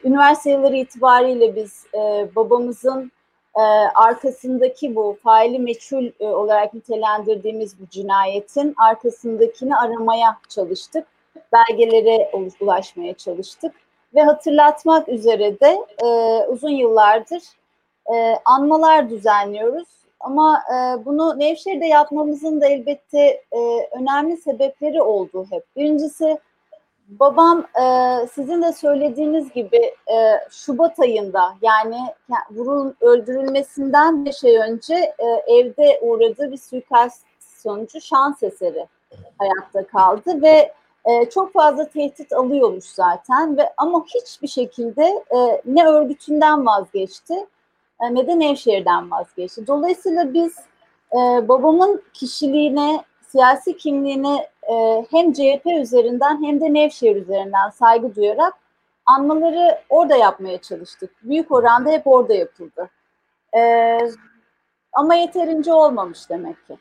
üniversite 0.04 0.50
yılları 0.50 0.76
itibariyle 0.76 1.56
biz 1.56 1.86
e, 1.94 2.28
babamızın 2.36 3.12
e, 3.56 3.60
arkasındaki 3.94 4.96
bu 4.96 5.18
faili 5.22 5.58
meçhul 5.58 6.10
e, 6.20 6.26
olarak 6.26 6.74
nitelendirdiğimiz 6.74 7.80
bu 7.80 7.88
cinayetin 7.90 8.74
arkasındakini 8.76 9.76
aramaya 9.76 10.38
çalıştık. 10.48 11.06
Belgelere 11.52 12.30
ulaşmaya 12.60 13.14
çalıştık. 13.14 13.74
Ve 14.14 14.22
hatırlatmak 14.22 15.08
üzere 15.08 15.60
de 15.60 15.78
e, 16.04 16.06
uzun 16.46 16.70
yıllardır 16.70 17.42
e, 18.14 18.34
anmalar 18.44 19.10
düzenliyoruz. 19.10 19.88
Ama 20.20 20.62
e, 20.72 21.04
bunu 21.04 21.38
Nevşehir'de 21.38 21.86
yapmamızın 21.86 22.60
da 22.60 22.66
elbette 22.66 23.42
e, 23.52 23.88
önemli 23.98 24.36
sebepleri 24.36 25.02
oldu 25.02 25.46
hep. 25.50 25.64
Birincisi 25.76 26.38
babam 27.08 27.66
e, 27.82 28.26
sizin 28.26 28.62
de 28.62 28.72
söylediğiniz 28.72 29.52
gibi 29.52 29.94
e, 30.12 30.16
Şubat 30.50 31.00
ayında 31.00 31.54
yani 31.62 31.98
vurul, 32.50 32.92
öldürülmesinden 33.00 34.24
bir 34.24 34.32
şey 34.32 34.58
önce 34.58 34.94
e, 34.94 35.52
evde 35.52 35.98
uğradığı 36.02 36.52
bir 36.52 36.58
suikast 36.58 37.22
sonucu 37.40 38.00
şans 38.00 38.42
eseri 38.42 38.86
hayatta 39.38 39.86
kaldı 39.86 40.42
ve 40.42 40.72
e, 41.08 41.30
çok 41.30 41.52
fazla 41.52 41.88
tehdit 41.88 42.32
alıyormuş 42.32 42.84
zaten 42.84 43.56
ve 43.56 43.72
ama 43.76 44.04
hiçbir 44.14 44.48
şekilde 44.48 45.04
e, 45.30 45.62
ne 45.64 45.86
örgütünden 45.86 46.66
vazgeçti 46.66 47.34
e, 48.00 48.14
ne 48.14 48.26
de 48.26 48.38
Nevşehir'den 48.38 49.10
vazgeçti. 49.10 49.66
Dolayısıyla 49.66 50.34
biz 50.34 50.56
e, 51.12 51.48
babamın 51.48 52.02
kişiliğine, 52.12 53.04
siyasi 53.28 53.76
kimliğine 53.76 54.48
e, 54.62 55.06
hem 55.10 55.32
CHP 55.32 55.66
üzerinden 55.66 56.44
hem 56.44 56.60
de 56.60 56.74
Nevşehir 56.74 57.16
üzerinden 57.16 57.70
saygı 57.70 58.14
duyarak 58.14 58.54
anmaları 59.06 59.78
orada 59.88 60.16
yapmaya 60.16 60.58
çalıştık. 60.58 61.10
Büyük 61.22 61.52
oranda 61.52 61.90
hep 61.90 62.06
orada 62.06 62.34
yapıldı. 62.34 62.90
E, 63.56 63.98
ama 64.92 65.14
yeterince 65.14 65.72
olmamış 65.72 66.30
demek 66.30 66.66
ki. 66.66 66.76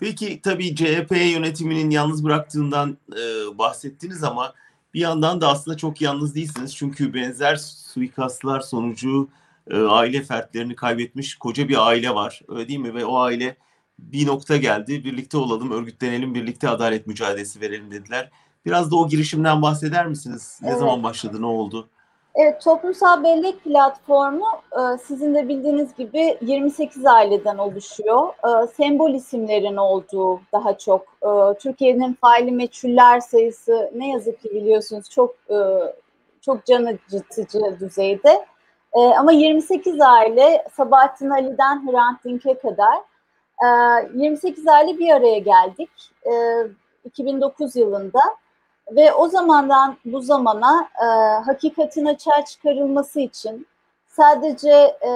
Peki 0.00 0.40
tabii 0.42 0.76
CHP 0.76 1.10
yönetiminin 1.10 1.90
yalnız 1.90 2.24
bıraktığından 2.24 2.98
e, 3.12 3.58
bahsettiniz 3.58 4.24
ama 4.24 4.54
bir 4.94 5.00
yandan 5.00 5.40
da 5.40 5.48
aslında 5.48 5.76
çok 5.76 6.00
yalnız 6.00 6.34
değilsiniz. 6.34 6.76
Çünkü 6.76 7.14
benzer 7.14 7.56
suikastlar 7.56 8.60
sonucu 8.60 9.28
e, 9.70 9.78
aile 9.78 10.22
fertlerini 10.22 10.76
kaybetmiş 10.76 11.34
koca 11.34 11.68
bir 11.68 11.86
aile 11.86 12.14
var. 12.14 12.42
Öyle 12.48 12.68
değil 12.68 12.78
mi? 12.78 12.94
Ve 12.94 13.04
o 13.04 13.18
aile 13.18 13.56
bir 13.98 14.26
nokta 14.26 14.56
geldi. 14.56 15.04
Birlikte 15.04 15.36
olalım, 15.36 15.70
örgütlenelim, 15.70 16.34
birlikte 16.34 16.68
adalet 16.68 17.06
mücadelesi 17.06 17.60
verelim 17.60 17.90
dediler. 17.90 18.30
Biraz 18.66 18.90
da 18.90 18.96
o 18.96 19.08
girişimden 19.08 19.62
bahseder 19.62 20.06
misiniz? 20.06 20.58
Ne 20.62 20.68
evet. 20.68 20.78
zaman 20.78 21.02
başladı, 21.02 21.42
ne 21.42 21.46
oldu? 21.46 21.88
Evet, 22.38 22.60
toplumsal 22.60 23.24
bellek 23.24 23.64
platformu 23.64 24.46
e, 24.72 24.98
sizin 24.98 25.34
de 25.34 25.48
bildiğiniz 25.48 25.94
gibi 25.94 26.38
28 26.40 27.06
aileden 27.06 27.58
oluşuyor. 27.58 28.28
E, 28.28 28.66
sembol 28.66 29.10
isimlerin 29.14 29.76
olduğu 29.76 30.40
daha 30.52 30.78
çok. 30.78 31.02
E, 31.02 31.58
Türkiye'nin 31.58 32.14
faili 32.14 32.52
meçhuller 32.52 33.20
sayısı 33.20 33.90
ne 33.94 34.10
yazık 34.10 34.42
ki 34.42 34.50
biliyorsunuz 34.50 35.10
çok 35.10 35.36
çok 36.40 36.64
can 36.64 36.84
acıtıcı 36.84 37.80
düzeyde. 37.80 38.46
Ama 39.18 39.32
28 39.32 40.00
aile 40.00 40.64
Sabahattin 40.76 41.30
Ali'den 41.30 41.92
Hrant 41.92 42.24
Dink'e 42.24 42.58
kadar 42.58 42.98
28 44.14 44.66
aile 44.66 44.98
bir 44.98 45.10
araya 45.10 45.38
geldik 45.38 45.90
2009 47.04 47.76
yılında. 47.76 48.20
Ve 48.90 49.12
o 49.12 49.28
zamandan 49.28 49.96
bu 50.04 50.20
zamana 50.20 50.88
e, 51.02 51.06
hakikatin 51.44 52.06
açığa 52.06 52.44
çıkarılması 52.44 53.20
için 53.20 53.66
sadece 54.08 54.70
e, 55.02 55.10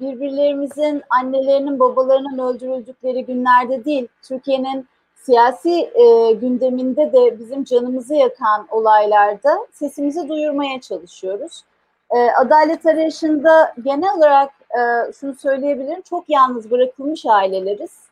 birbirlerimizin 0.00 1.02
annelerinin 1.10 1.80
babalarının 1.80 2.38
öldürüldükleri 2.38 3.24
günlerde 3.24 3.84
değil, 3.84 4.08
Türkiye'nin 4.22 4.88
siyasi 5.14 5.90
e, 5.94 6.32
gündeminde 6.32 7.12
de 7.12 7.38
bizim 7.38 7.64
canımızı 7.64 8.14
yakan 8.14 8.66
olaylarda 8.70 9.66
sesimizi 9.72 10.28
duyurmaya 10.28 10.80
çalışıyoruz. 10.80 11.64
E, 12.10 12.30
adalet 12.30 12.86
arayışında 12.86 13.74
genel 13.84 14.16
olarak 14.16 14.50
e, 14.70 15.12
şunu 15.12 15.34
söyleyebilirim, 15.34 16.02
çok 16.02 16.24
yalnız 16.28 16.70
bırakılmış 16.70 17.26
aileleriz. 17.26 18.08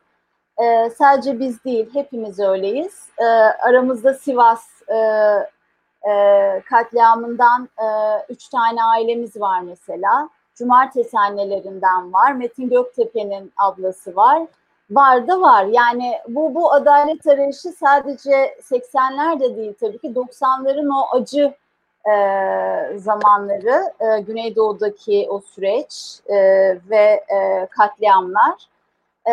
E, 0.58 0.90
sadece 0.90 1.40
biz 1.40 1.64
değil, 1.64 1.86
hepimiz 1.92 2.40
öyleyiz. 2.40 3.08
E, 3.18 3.24
aramızda 3.68 4.14
Sivas 4.14 4.75
e, 4.88 4.96
e, 6.10 6.62
katliamından 6.70 7.68
e, 7.78 7.86
üç 8.28 8.48
tane 8.48 8.84
ailemiz 8.84 9.40
var 9.40 9.60
mesela. 9.60 10.28
Cumartesi 10.54 11.18
annelerinden 11.18 12.12
var. 12.12 12.32
Metin 12.32 12.68
Göktepe'nin 12.68 13.52
ablası 13.56 14.16
var. 14.16 14.42
Var 14.90 15.28
da 15.28 15.40
var. 15.40 15.64
Yani 15.64 16.18
bu 16.28 16.54
bu 16.54 16.72
adalet 16.72 17.26
arayışı 17.26 17.72
sadece 17.72 18.56
80'lerde 18.62 19.56
değil 19.56 19.74
tabii 19.80 19.98
ki 19.98 20.08
90'ların 20.08 20.94
o 20.94 21.16
acı 21.16 21.54
e, 22.06 22.98
zamanları, 22.98 23.92
e, 24.00 24.20
Güneydoğu'daki 24.20 25.26
o 25.30 25.40
süreç 25.40 26.20
e, 26.26 26.36
ve 26.90 27.24
e, 27.34 27.66
katliamlar. 27.70 28.54
E, 29.28 29.32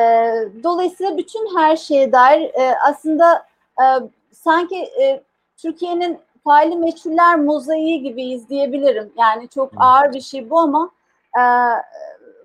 dolayısıyla 0.63 1.17
bütün 1.17 1.57
her 1.57 1.75
şeye 1.75 2.11
dair 2.11 2.41
e, 2.41 2.75
aslında 2.87 3.45
e, 3.79 3.85
sanki 4.31 4.75
e, 5.01 5.23
Türkiye'nin 5.63 6.19
faili 6.43 6.75
meçhuller 6.75 7.39
mozaiği 7.39 8.03
gibi 8.03 8.23
izleyebilirim. 8.23 9.11
Yani 9.17 9.49
çok 9.49 9.71
ağır 9.77 10.13
bir 10.13 10.21
şey 10.21 10.49
bu 10.49 10.59
ama 10.59 10.91
e, 11.39 11.43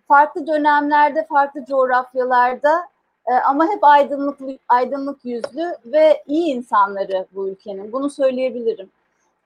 farklı 0.09 0.47
dönemlerde, 0.47 1.27
farklı 1.27 1.65
coğrafyalarda 1.65 2.89
e, 3.27 3.33
ama 3.33 3.65
hep 3.65 3.85
aydınlık 3.85 4.39
aydınlık 4.69 5.25
yüzlü 5.25 5.75
ve 5.85 6.25
iyi 6.27 6.55
insanları 6.55 7.27
bu 7.35 7.49
ülkenin. 7.49 7.93
Bunu 7.93 8.11
söyleyebilirim. 8.11 8.91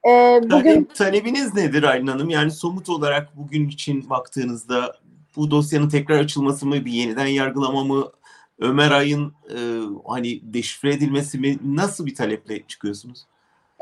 E, 0.08 0.40
bugün 0.42 0.84
talebiniz 0.84 1.54
nedir 1.54 1.82
Aylin 1.82 2.06
Hanım? 2.06 2.30
Yani 2.30 2.50
somut 2.50 2.88
olarak 2.88 3.36
bugün 3.36 3.68
için 3.68 4.10
baktığınızda 4.10 4.96
bu 5.36 5.50
dosyanın 5.50 5.88
tekrar 5.88 6.20
açılması 6.20 6.66
mı, 6.66 6.84
bir 6.84 6.92
yeniden 6.92 7.26
yargılama 7.26 7.84
mı, 7.84 8.04
Ömer 8.58 8.90
Ay'ın 8.90 9.32
e, 9.50 9.58
hani 10.06 10.54
deşifre 10.54 10.94
edilmesi 10.94 11.38
mi? 11.38 11.58
Nasıl 11.64 12.06
bir 12.06 12.14
taleple 12.14 12.62
çıkıyorsunuz? 12.62 13.26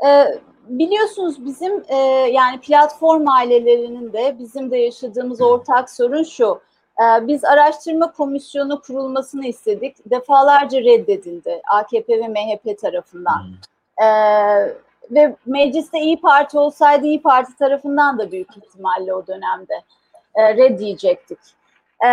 E, 0.07 0.39
biliyorsunuz 0.67 1.45
bizim 1.45 1.83
e, 1.87 1.95
yani 2.31 2.59
platform 2.59 3.27
ailelerinin 3.27 4.13
de 4.13 4.35
bizim 4.39 4.71
de 4.71 4.77
yaşadığımız 4.77 5.41
ortak 5.41 5.89
sorun 5.89 6.23
şu. 6.23 6.61
E, 6.99 7.27
biz 7.27 7.45
araştırma 7.45 8.11
komisyonu 8.11 8.81
kurulmasını 8.81 9.45
istedik. 9.45 10.09
Defalarca 10.09 10.79
reddedildi 10.79 11.61
AKP 11.67 12.19
ve 12.19 12.27
MHP 12.27 12.79
tarafından. 12.81 13.41
E, 13.97 14.05
ve 15.11 15.35
mecliste 15.45 15.99
İyi 15.99 16.21
Parti 16.21 16.59
olsaydı 16.59 17.05
İyi 17.05 17.21
Parti 17.21 17.55
tarafından 17.55 18.19
da 18.19 18.31
büyük 18.31 18.57
ihtimalle 18.57 19.13
o 19.13 19.27
dönemde 19.27 19.73
e, 20.35 20.57
reddiyecektik. 20.57 21.39
E, 22.05 22.07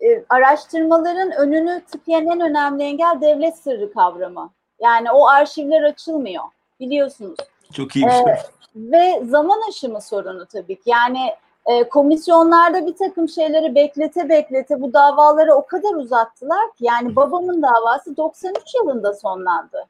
e, 0.00 0.24
araştırmaların 0.28 1.30
önünü 1.30 1.82
tıkayan 1.92 2.26
en 2.26 2.40
önemli 2.40 2.82
engel 2.82 3.20
devlet 3.20 3.58
sırrı 3.58 3.92
kavramı. 3.92 4.50
Yani 4.80 5.10
o 5.10 5.26
arşivler 5.26 5.82
açılmıyor 5.82 6.44
biliyorsunuz. 6.80 7.36
Çok 7.72 7.96
iyi 7.96 8.06
bir 8.06 8.10
şey. 8.10 8.20
Ee, 8.20 8.38
ve 8.76 9.24
zaman 9.24 9.60
aşımı 9.68 10.00
sorunu 10.00 10.46
tabii 10.46 10.76
ki. 10.76 10.90
Yani 10.90 11.30
e, 11.66 11.88
komisyonlarda 11.88 12.86
bir 12.86 12.96
takım 12.96 13.28
şeyleri 13.28 13.74
beklete 13.74 14.28
beklete 14.28 14.80
bu 14.80 14.92
davaları 14.92 15.54
o 15.54 15.66
kadar 15.66 15.94
uzattılar 15.94 16.72
ki 16.72 16.84
yani 16.84 17.16
babamın 17.16 17.62
davası 17.62 18.16
93 18.16 18.74
yılında 18.74 19.14
sonlandı. 19.14 19.86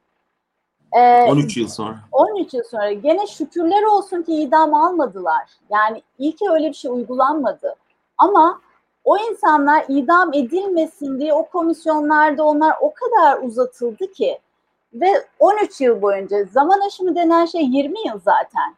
Ee, 0.97 1.27
13 1.31 1.57
yıl 1.57 1.69
sonra. 1.69 1.97
13 2.13 2.55
yıl 2.55 2.63
sonra. 2.71 2.93
Gene 2.93 3.27
şükürler 3.27 3.83
olsun 3.83 4.23
ki 4.23 4.35
idam 4.35 4.75
almadılar. 4.75 5.43
Yani 5.71 6.03
iyi 6.19 6.37
ki 6.37 6.45
öyle 6.51 6.69
bir 6.69 6.75
şey 6.75 6.91
uygulanmadı. 6.91 7.75
Ama 8.19 8.61
o 9.05 9.19
insanlar 9.19 9.85
idam 9.89 10.35
edilmesin 10.35 11.21
diye 11.21 11.35
o 11.35 11.47
komisyonlarda 11.47 12.45
onlar 12.45 12.75
o 12.81 12.93
kadar 12.95 13.43
uzatıldı 13.43 14.13
ki 14.13 14.39
ve 14.95 15.09
13 15.39 15.81
yıl 15.81 16.03
boyunca 16.03 16.45
zaman 16.45 16.81
aşımı 16.87 17.15
denen 17.15 17.45
şey 17.45 17.63
20 17.63 18.09
yıl 18.09 18.21
zaten. 18.25 18.75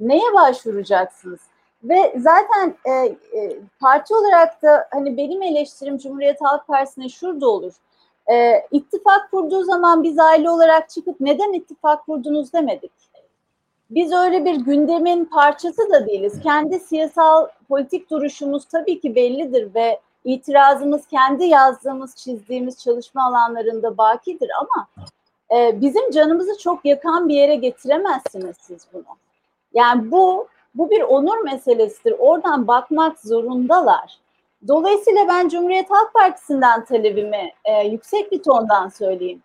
Neye 0.00 0.34
başvuracaksınız? 0.34 1.40
Ve 1.84 2.14
zaten 2.18 2.74
e, 2.84 2.90
e, 3.38 3.58
parti 3.80 4.14
olarak 4.14 4.62
da 4.62 4.88
hani 4.90 5.16
benim 5.16 5.42
eleştirim 5.42 5.98
Cumhuriyet 5.98 6.40
Halk 6.40 6.66
Partisi'ne 6.66 7.08
şurada 7.08 7.48
olur. 7.48 7.72
E, 8.32 8.66
ittifak 8.70 9.30
kurduğu 9.30 9.64
zaman 9.64 10.02
biz 10.02 10.18
aile 10.18 10.50
olarak 10.50 10.90
çıkıp 10.90 11.20
neden 11.20 11.52
ittifak 11.52 12.06
kurdunuz 12.06 12.52
demedik. 12.52 12.92
Biz 13.90 14.12
öyle 14.12 14.44
bir 14.44 14.54
gündemin 14.54 15.24
parçası 15.24 15.90
da 15.90 16.06
değiliz. 16.06 16.40
Kendi 16.42 16.80
siyasal 16.80 17.48
politik 17.68 18.10
duruşumuz 18.10 18.64
tabii 18.64 19.00
ki 19.00 19.14
bellidir 19.14 19.74
ve 19.74 20.00
itirazımız 20.24 21.06
kendi 21.06 21.44
yazdığımız, 21.44 22.16
çizdiğimiz 22.16 22.78
çalışma 22.78 23.26
alanlarında 23.26 23.98
bakidir 23.98 24.50
ama 24.60 24.88
e, 25.56 25.80
bizim 25.80 26.10
canımızı 26.10 26.58
çok 26.58 26.84
yakan 26.84 27.28
bir 27.28 27.34
yere 27.34 27.54
getiremezsiniz 27.54 28.56
siz 28.60 28.86
bunu. 28.92 29.04
Yani 29.74 30.10
bu 30.10 30.48
bu 30.74 30.90
bir 30.90 31.00
onur 31.00 31.38
meselesidir. 31.38 32.14
Oradan 32.18 32.66
bakmak 32.68 33.20
zorundalar. 33.20 34.18
Dolayısıyla 34.68 35.28
ben 35.28 35.48
Cumhuriyet 35.48 35.90
Halk 35.90 36.14
Partisi'nden 36.14 36.84
talebimi 36.84 37.52
e, 37.64 37.86
yüksek 37.86 38.32
bir 38.32 38.42
tondan 38.42 38.88
söyleyeyim. 38.88 39.42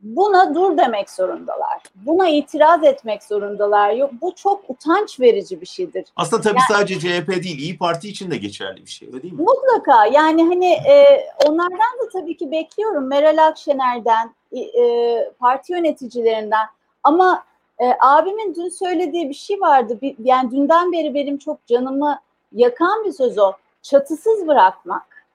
buna 0.00 0.54
dur 0.54 0.76
demek 0.76 1.10
zorundalar. 1.10 1.82
Buna 1.94 2.28
itiraz 2.28 2.84
etmek 2.84 3.22
zorundalar. 3.22 3.90
Yok, 3.92 4.10
bu 4.22 4.34
çok 4.34 4.70
utanç 4.70 5.20
verici 5.20 5.60
bir 5.60 5.66
şeydir. 5.66 6.04
Aslında 6.16 6.42
tabii 6.42 6.58
yani, 6.70 6.78
sadece 6.78 6.98
CHP 7.00 7.28
değil, 7.28 7.58
İyi 7.58 7.78
Parti 7.78 8.08
için 8.08 8.30
de 8.30 8.36
geçerli 8.36 8.80
bir 8.86 8.90
şey 8.90 9.08
öyle 9.08 9.22
değil 9.22 9.34
mi? 9.34 9.42
Mutlaka. 9.42 10.06
Yani 10.06 10.44
hani 10.44 10.72
e, 10.72 11.24
onlardan 11.46 11.98
da 12.02 12.08
tabii 12.12 12.36
ki 12.36 12.50
bekliyorum. 12.50 13.08
Meral 13.08 13.46
Akşener'den, 13.46 14.34
e, 14.52 15.32
parti 15.38 15.72
yöneticilerinden. 15.72 16.66
Ama 17.02 17.44
e, 17.78 17.84
abimin 18.00 18.54
dün 18.54 18.68
söylediği 18.68 19.28
bir 19.28 19.34
şey 19.34 19.60
vardı. 19.60 19.98
Bir, 20.02 20.16
yani 20.18 20.50
dünden 20.50 20.92
beri 20.92 21.14
benim 21.14 21.38
çok 21.38 21.66
canımı 21.66 22.20
yakan 22.52 23.04
bir 23.04 23.12
söz 23.12 23.38
o. 23.38 23.52
Çatısız 23.82 24.46
bırakmak. 24.46 25.26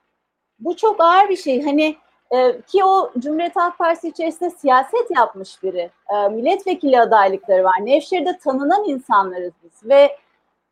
Bu 0.58 0.76
çok 0.76 1.00
ağır 1.00 1.28
bir 1.28 1.36
şey. 1.36 1.64
Hani 1.64 1.96
e, 2.30 2.60
ki 2.60 2.84
o 2.84 3.12
Cumhuriyet 3.18 3.56
Halk 3.56 3.78
Partisi 3.78 4.08
içerisinde 4.08 4.50
siyaset 4.50 5.10
yapmış 5.16 5.62
biri. 5.62 5.90
E, 6.08 6.28
milletvekili 6.28 7.00
adaylıkları 7.00 7.64
var. 7.64 7.74
Nevşehir'de 7.80 8.38
tanınan 8.38 8.84
insanlarız 8.84 9.52
biz. 9.64 9.88
Ve 9.88 10.16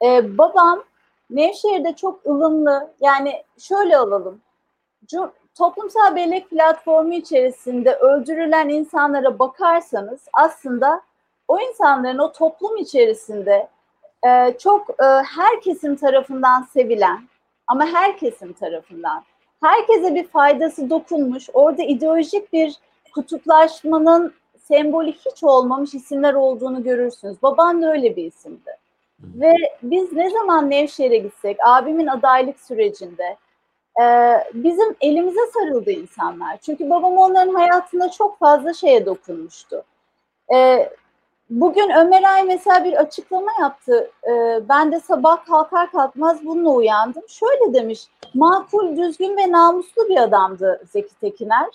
e, 0.04 0.38
babam 0.38 0.84
Nevşehir'de 1.30 1.92
çok 1.92 2.26
ılımlı. 2.26 2.90
Yani 3.00 3.42
şöyle 3.58 3.96
alalım. 3.96 4.40
Toplumsal 5.54 6.16
bellek 6.16 6.50
platformu 6.50 7.14
içerisinde 7.14 7.94
öldürülen 7.94 8.68
insanlara 8.68 9.38
bakarsanız 9.38 10.20
aslında 10.32 11.00
o 11.48 11.60
insanların 11.60 12.18
o 12.18 12.32
toplum 12.32 12.76
içerisinde 12.76 13.68
e, 14.26 14.58
çok 14.58 14.90
e, 14.90 15.04
herkesin 15.36 15.96
tarafından 15.96 16.62
sevilen 16.62 17.28
ama 17.66 17.86
herkesin 17.86 18.52
tarafından 18.52 19.24
herkese 19.64 20.14
bir 20.14 20.26
faydası 20.26 20.90
dokunmuş. 20.90 21.48
Orada 21.52 21.82
ideolojik 21.82 22.52
bir 22.52 22.74
kutuplaşmanın 23.14 24.34
sembolü 24.58 25.12
hiç 25.12 25.42
olmamış 25.42 25.94
isimler 25.94 26.34
olduğunu 26.34 26.82
görürsünüz. 26.82 27.42
Baban 27.42 27.82
da 27.82 27.92
öyle 27.92 28.16
bir 28.16 28.24
isimdi. 28.24 28.76
Ve 29.20 29.52
biz 29.82 30.12
ne 30.12 30.30
zaman 30.30 30.70
Nevşehir'e 30.70 31.16
gitsek, 31.16 31.56
abimin 31.66 32.06
adaylık 32.06 32.60
sürecinde 32.60 33.36
e, 34.00 34.04
bizim 34.54 34.96
elimize 35.00 35.40
sarıldı 35.54 35.90
insanlar. 35.90 36.56
Çünkü 36.56 36.90
babam 36.90 37.18
onların 37.18 37.54
hayatında 37.54 38.10
çok 38.10 38.38
fazla 38.38 38.72
şeye 38.72 39.06
dokunmuştu. 39.06 39.84
E, 40.54 40.90
bugün 41.50 41.90
Ömer 41.90 42.22
Ay 42.22 42.42
mesela 42.42 42.84
bir 42.84 42.92
açıklama 42.92 43.50
yaptı. 43.60 44.10
E, 44.28 44.60
ben 44.68 44.92
de 44.92 45.00
sabah 45.00 45.44
kalkar 45.46 45.90
kalkmaz 45.90 46.44
bununla 46.44 46.70
uyandım. 46.70 47.22
Şöyle 47.28 47.74
demiş, 47.74 48.08
makul, 48.34 48.96
düzgün 48.96 49.36
ve 49.36 49.52
namuslu 49.52 50.08
bir 50.08 50.16
adamdı 50.16 50.82
Zeki 50.92 51.20
Tekiner. 51.20 51.70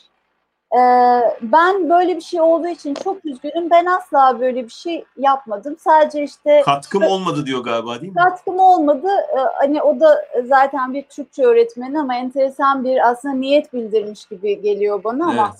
Ee, 0.78 1.22
ben 1.42 1.90
böyle 1.90 2.16
bir 2.16 2.22
şey 2.22 2.42
olduğu 2.42 2.68
için 2.68 2.94
çok 2.94 3.26
üzgünüm. 3.26 3.70
Ben 3.70 3.86
asla 3.86 4.40
böyle 4.40 4.64
bir 4.64 4.72
şey 4.72 5.06
yapmadım. 5.18 5.78
Sadece 5.80 6.24
işte 6.24 6.62
katkım 6.66 7.04
olmadı 7.04 7.46
diyor 7.46 7.64
galiba 7.64 8.02
değil 8.02 8.14
mi? 8.14 8.20
Katkım 8.20 8.60
olmadı. 8.60 9.08
Ee, 9.08 9.40
hani 9.40 9.82
o 9.82 10.00
da 10.00 10.26
zaten 10.44 10.94
bir 10.94 11.04
Türkçe 11.04 11.44
öğretmeni 11.44 12.00
ama 12.00 12.16
enteresan 12.16 12.84
bir 12.84 13.10
aslında 13.10 13.34
niyet 13.34 13.74
bildirmiş 13.74 14.26
gibi 14.26 14.62
geliyor 14.62 15.04
bana 15.04 15.26
ama 15.26 15.54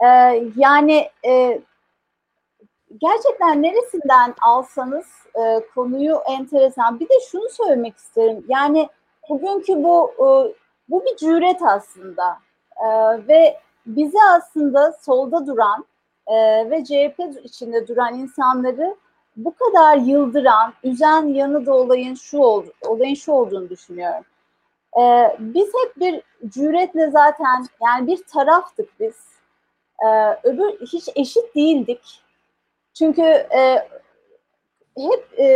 evet. 0.00 0.34
e, 0.34 0.50
yani 0.56 1.10
e, 1.26 1.60
gerçekten 3.00 3.62
neresinden 3.62 4.34
alsanız 4.42 5.06
e, 5.34 5.60
konuyu 5.74 6.20
enteresan. 6.28 7.00
Bir 7.00 7.08
de 7.08 7.14
şunu 7.30 7.48
söylemek 7.50 7.96
isterim. 7.96 8.44
Yani 8.48 8.88
bugünkü 9.28 9.82
bu 9.82 10.12
e, 10.18 10.26
bu 10.88 11.04
bir 11.04 11.16
cüret 11.16 11.62
aslında 11.62 12.38
e, 12.76 12.86
ve 13.28 13.58
bizi 13.96 14.18
aslında 14.36 14.92
solda 14.92 15.46
duran 15.46 15.84
e, 16.26 16.34
ve 16.70 16.84
CHP 16.84 17.44
içinde 17.44 17.88
duran 17.88 18.14
insanları 18.14 18.96
bu 19.36 19.54
kadar 19.54 19.96
yıldıran, 19.96 20.72
üzen 20.84 21.26
yanı 21.26 21.66
da 21.66 21.74
olayın 21.74 22.14
şu 22.14 22.38
oldu, 22.38 22.72
olayın 22.86 23.14
şu 23.14 23.32
olduğunu 23.32 23.68
düşünüyorum. 23.68 24.24
Ee, 25.00 25.36
biz 25.38 25.66
hep 25.66 25.96
bir 25.96 26.22
cüretle 26.48 27.10
zaten 27.10 27.66
yani 27.84 28.06
bir 28.06 28.22
taraftık 28.22 29.00
biz. 29.00 29.14
Ee, 30.06 30.38
öbür 30.42 30.86
hiç 30.86 31.08
eşit 31.14 31.54
değildik. 31.54 32.22
Çünkü 32.94 33.22
e, 33.22 33.88
hep 34.96 35.38
e, 35.38 35.46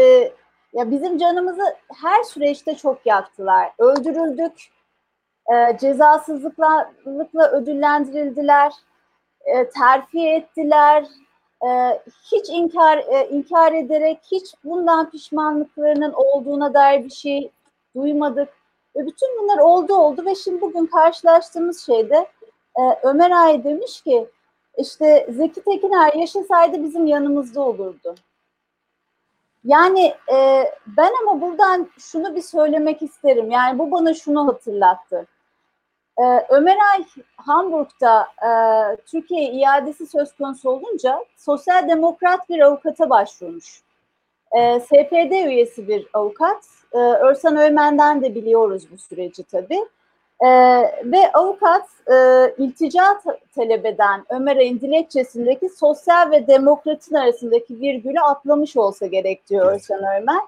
ya 0.73 0.91
bizim 0.91 1.19
canımızı 1.19 1.77
her 2.03 2.23
süreçte 2.23 2.75
çok 2.75 3.07
yaktılar. 3.07 3.71
Öldürüldük, 3.79 4.69
e, 5.53 5.79
cezasızlıkla 5.79 6.93
ödüllendirildiler, 7.53 8.73
e, 9.45 9.69
terfi 9.69 10.29
ettiler, 10.29 11.07
e, 11.67 12.01
hiç 12.33 12.49
inkar 12.51 12.99
e, 12.99 13.29
inkar 13.29 13.73
ederek 13.73 14.19
hiç 14.31 14.55
bundan 14.65 15.11
pişmanlıklarının 15.11 16.13
olduğuna 16.13 16.75
dair 16.75 17.05
bir 17.05 17.11
şey 17.11 17.51
duymadık. 17.97 18.49
Ve 18.97 19.07
bütün 19.07 19.39
bunlar 19.39 19.59
oldu 19.59 19.95
oldu 19.95 20.25
ve 20.27 20.35
şimdi 20.35 20.61
bugün 20.61 20.87
karşılaştığımız 20.87 21.87
şeyde 21.87 22.27
e, 22.79 22.83
Ömer 23.03 23.31
Ay 23.31 23.65
demiş 23.65 24.03
ki 24.03 24.27
işte 24.79 25.27
Zeki 25.31 25.61
Tekiner 25.65 26.15
yaşasaydı 26.15 26.83
bizim 26.83 27.07
yanımızda 27.07 27.61
olurdu. 27.61 28.15
Yani 29.65 30.15
e, 30.33 30.65
ben 30.87 31.11
ama 31.23 31.41
buradan 31.41 31.89
şunu 31.99 32.37
bir 32.37 32.43
söylemek 32.43 33.03
isterim. 33.03 33.51
Yani 33.51 33.79
bu 33.79 33.91
bana 33.91 34.15
şunu 34.15 34.49
hatırlattı. 34.49 35.27
Ee, 36.19 36.47
Ömer 36.49 36.77
Ay 36.93 37.05
Hamburg'da 37.37 38.27
e, 38.43 38.51
Türkiye 39.07 39.53
iadesi 39.53 40.07
söz 40.07 40.33
konusu 40.33 40.71
olunca 40.71 41.25
sosyal 41.37 41.89
demokrat 41.89 42.49
bir 42.49 42.61
avukata 42.61 43.11
başvurmuş. 43.11 43.83
E, 44.53 44.81
SPD 44.81 45.47
üyesi 45.47 45.89
bir 45.89 46.07
avukat. 46.13 46.65
E, 46.93 46.99
Örsan 46.99 47.57
Öğmen'den 47.57 48.23
de 48.23 48.35
biliyoruz 48.35 48.91
bu 48.93 48.99
süreci 48.99 49.43
tabii. 49.45 49.81
E, 50.43 50.49
ve 51.05 51.33
avukat 51.33 51.87
e, 52.13 52.15
iltica 52.59 53.21
talep 53.55 53.87
eden 53.87 54.25
Ömer 54.29 54.57
dilekçesindeki 54.59 55.69
sosyal 55.69 56.31
ve 56.31 56.47
demokratın 56.47 57.15
arasındaki 57.15 57.81
virgülü 57.81 58.21
atlamış 58.21 58.77
olsa 58.77 59.07
gerek 59.07 59.49
diyor 59.49 59.73
Örsan 59.73 59.99
Öğmen. 59.99 60.41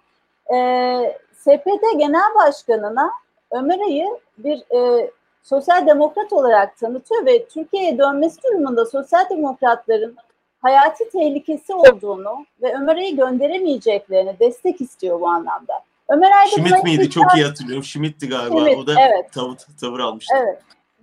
E, 0.54 1.18
SPD 1.37 1.98
Genel 1.98 2.35
Başkanı'na 2.35 3.11
Ömer 3.50 3.78
Ay'ı 3.78 4.18
bir 4.38 4.59
e, 4.59 5.11
sosyal 5.42 5.87
demokrat 5.87 6.33
olarak 6.33 6.78
tanıtıyor 6.78 7.26
ve 7.26 7.44
Türkiye'ye 7.46 7.98
dönmesi 7.98 8.42
durumunda 8.42 8.87
sosyal 8.87 9.28
demokratların 9.30 10.16
hayati 10.62 11.09
tehlikesi 11.09 11.74
olduğunu 11.74 12.46
ve 12.62 12.74
Ömer'i 12.74 13.16
gönderemeyeceklerini 13.16 14.38
destek 14.40 14.80
istiyor 14.80 15.20
bu 15.20 15.28
anlamda. 15.28 15.80
Ömer 16.14 16.31
Aydın 16.31 16.50
Schmidt 16.50 16.85
miydi? 16.85 17.11
Çok 17.11 17.35
iyi 17.37 17.44
hatırlıyorum. 17.44 17.85
Schmidt'ti 17.85 18.29
galiba. 18.29 18.61
Schmidt, 18.61 18.79
o 18.79 18.87
da 18.87 18.94
evet. 19.00 19.33
tavır, 19.33 19.57
tavır 19.81 20.00
almıştı. 20.00 20.35
Evet. 20.38 20.59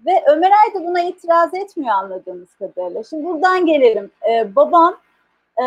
Ve 0.06 0.24
Ömer 0.28 0.52
Aydın 0.64 0.88
buna 0.88 1.02
itiraz 1.02 1.54
etmiyor 1.54 1.96
anladığımız 1.96 2.56
kadarıyla. 2.60 3.04
Şimdi 3.04 3.26
buradan 3.26 3.66
gelelim. 3.66 4.12
Ee, 4.30 4.56
babam 4.56 4.98
e, 5.62 5.66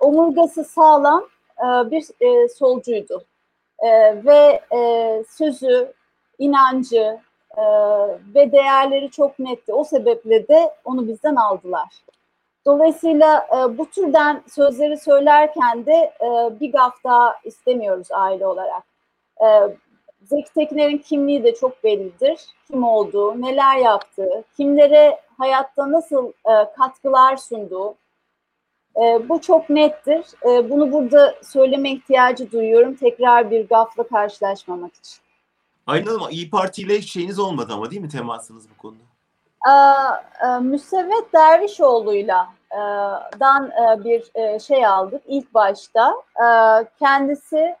omurgası 0.00 0.64
sağlam 0.64 1.24
e, 1.58 1.90
bir 1.90 2.04
e, 2.20 2.48
solcuydu. 2.48 3.24
E, 3.78 3.88
ve 4.24 4.60
e, 4.76 5.24
sözü, 5.28 5.92
inancı, 6.38 7.18
e, 7.56 7.62
ve 8.34 8.52
değerleri 8.52 9.10
çok 9.10 9.38
netti. 9.38 9.72
O 9.72 9.84
sebeple 9.84 10.48
de 10.48 10.74
onu 10.84 11.08
bizden 11.08 11.36
aldılar. 11.36 11.88
Dolayısıyla 12.66 13.46
e, 13.56 13.78
bu 13.78 13.90
türden 13.90 14.42
sözleri 14.54 14.98
söylerken 14.98 15.86
de 15.86 16.12
e, 16.20 16.60
bir 16.60 16.72
gaf 16.72 17.04
daha 17.04 17.36
istemiyoruz 17.44 18.08
aile 18.10 18.46
olarak. 18.46 18.82
E, 19.40 19.46
Zeki 20.22 20.52
Tekiner'in 20.54 20.98
kimliği 20.98 21.44
de 21.44 21.54
çok 21.54 21.84
bellidir. 21.84 22.40
Kim 22.66 22.84
olduğu, 22.84 23.42
neler 23.42 23.76
yaptığı, 23.76 24.44
kimlere 24.56 25.20
hayatta 25.38 25.92
nasıl 25.92 26.28
e, 26.28 26.72
katkılar 26.78 27.36
sunduğu. 27.36 27.94
E, 28.96 29.28
bu 29.28 29.40
çok 29.40 29.70
nettir. 29.70 30.24
E, 30.44 30.70
bunu 30.70 30.92
burada 30.92 31.34
söyleme 31.42 31.90
ihtiyacı 31.90 32.52
duyuyorum. 32.52 32.94
Tekrar 32.94 33.50
bir 33.50 33.68
gafla 33.68 34.08
karşılaşmamak 34.08 34.94
için. 34.94 35.16
Aynı 35.86 36.10
ama 36.10 36.30
İyi 36.30 36.50
Parti 36.50 36.82
ile 36.82 37.02
şeyiniz 37.02 37.38
olmadı 37.38 37.72
ama 37.72 37.90
değil 37.90 38.02
mi 38.02 38.08
temasınız 38.08 38.70
bu 38.70 38.76
konuda? 38.82 39.02
Ee, 39.66 39.70
e, 40.46 40.58
Müsevvet 40.60 41.32
Dervişoğlu'yla 41.32 42.48
e, 42.72 42.78
dan 43.40 43.70
e, 43.70 44.04
bir 44.04 44.30
şey 44.60 44.86
aldık 44.86 45.22
ilk 45.26 45.54
başta. 45.54 46.14
Kendisi 46.98 47.76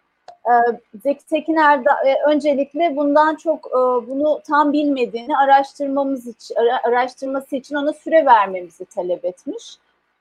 Zeki 1.02 1.26
Tekiner 1.26 1.80
öncelikle 2.26 2.96
bundan 2.96 3.34
çok 3.34 3.72
bunu 4.08 4.40
tam 4.46 4.72
bilmediğini 4.72 5.36
araştırmamız 5.36 6.26
için 6.26 6.54
araştırması 6.84 7.56
için 7.56 7.74
ona 7.74 7.92
süre 7.92 8.26
vermemizi 8.26 8.84
talep 8.84 9.24
etmiş. 9.24 9.78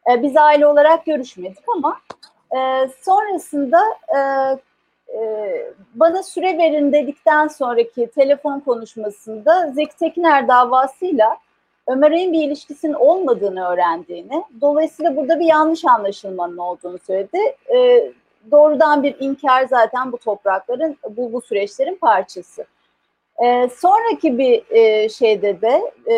Biz 0.08 0.38
aile 0.38 0.68
olarak 0.68 1.06
görüşmedik 1.06 1.64
ama 1.76 1.98
sonrasında 3.02 3.82
bana 5.96 6.24
süre 6.24 6.58
verin 6.58 6.94
dedikten 6.94 7.48
sonraki 7.48 8.08
telefon 8.08 8.60
konuşmasında 8.60 9.72
Zeki 9.72 9.98
Tekiner 9.98 10.48
davasıyla 10.48 11.38
Ömer 11.88 12.12
Ay'ın 12.12 12.34
bir 12.34 12.48
ilişkisinin 12.48 12.94
olmadığını 12.94 13.68
öğrendiğini, 13.68 14.44
dolayısıyla 14.62 15.16
burada 15.16 15.40
bir 15.40 15.46
yanlış 15.46 15.86
anlaşılmanın 15.86 16.58
olduğunu 16.58 17.00
söyledi. 17.08 17.38
E, 17.76 18.12
doğrudan 18.52 19.04
bir 19.04 19.16
inkar 19.20 19.66
zaten 19.66 20.12
bu 20.12 20.18
toprakların, 20.18 20.98
bu, 21.10 21.34
bu 21.34 21.42
süreçlerin 21.42 21.96
parçası. 21.96 22.66
E, 23.44 23.70
sonraki 23.70 24.38
bir 24.38 24.64
e, 24.70 25.10
şeyde 25.10 25.62
de 25.62 25.92
e, 26.12 26.16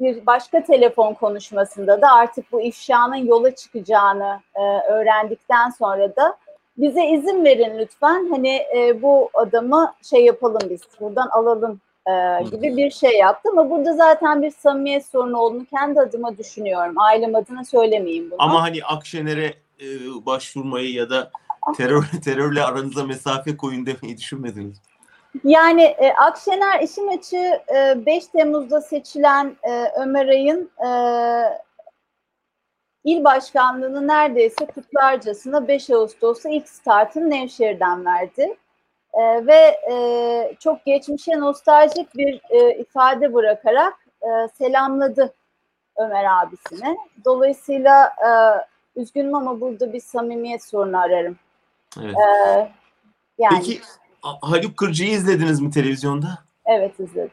bir 0.00 0.26
başka 0.26 0.64
telefon 0.64 1.14
konuşmasında 1.14 2.02
da 2.02 2.12
artık 2.12 2.52
bu 2.52 2.60
ifşanın 2.60 3.16
yola 3.16 3.54
çıkacağını 3.54 4.40
e, 4.54 4.92
öğrendikten 4.92 5.70
sonra 5.70 6.16
da 6.16 6.36
bize 6.76 7.06
izin 7.06 7.44
verin 7.44 7.78
lütfen 7.78 8.28
hani 8.30 8.56
e, 8.76 9.02
bu 9.02 9.30
adamı 9.34 9.94
şey 10.10 10.24
yapalım 10.24 10.60
biz 10.70 10.80
buradan 11.00 11.28
alalım 11.28 11.80
e, 12.08 12.42
gibi 12.44 12.76
bir 12.76 12.90
şey 12.90 13.18
yaptı 13.18 13.48
ama 13.52 13.70
burada 13.70 13.92
zaten 13.92 14.42
bir 14.42 14.50
samimiyet 14.50 15.06
sorunu 15.06 15.38
olduğunu 15.38 15.64
kendi 15.64 16.00
adıma 16.00 16.38
düşünüyorum. 16.38 16.98
Ailem 16.98 17.34
adına 17.34 17.64
söylemeyeyim 17.64 18.30
bunu. 18.30 18.42
Ama 18.42 18.62
hani 18.62 18.84
Akşener'e 18.84 19.54
e, 19.80 19.86
başvurmayı 20.26 20.92
ya 20.92 21.10
da 21.10 21.30
terör 21.76 22.04
terörle 22.24 22.64
aranıza 22.64 23.04
mesafe 23.04 23.56
koyun 23.56 23.86
demeyi 23.86 24.18
düşünmediniz. 24.18 24.76
Yani 25.44 25.82
e, 25.82 26.12
Akşener 26.12 26.80
işin 26.80 27.08
açığı 27.08 27.74
e, 27.74 28.06
5 28.06 28.26
Temmuz'da 28.26 28.80
seçilen 28.80 29.56
e, 29.62 29.92
Ömer 30.00 30.28
Ay'ın 30.28 30.70
e, 30.86 30.88
il 33.04 33.24
başkanlığını 33.24 34.08
neredeyse 34.08 34.66
kutlarcasına 34.66 35.68
5 35.68 35.90
Ağustos'ta 35.90 36.48
ilk 36.48 36.68
startını 36.68 37.30
Nevşehir'den 37.30 38.04
verdi. 38.04 38.56
E, 39.14 39.46
ve 39.46 39.78
e, 39.92 40.56
çok 40.60 40.84
geçmişe 40.84 41.40
nostaljik 41.40 42.14
bir 42.14 42.40
e, 42.50 42.78
ifade 42.78 43.34
bırakarak 43.34 43.94
e, 44.22 44.48
selamladı 44.58 45.34
Ömer 45.96 46.24
abisine. 46.24 46.96
Dolayısıyla 47.24 48.06
e, 48.06 48.30
üzgünüm 49.00 49.34
ama 49.34 49.60
burada 49.60 49.92
bir 49.92 50.00
samimiyet 50.00 50.64
sorunu 50.64 51.00
ararım. 51.00 51.38
Evet. 52.02 52.16
E, 52.16 52.72
yani, 53.38 53.58
Peki 53.58 53.80
Haluk 54.22 54.76
Kırcı'yı 54.76 55.10
izlediniz 55.10 55.60
mi 55.60 55.70
televizyonda? 55.70 56.38
Evet 56.66 57.00
izledim. 57.00 57.30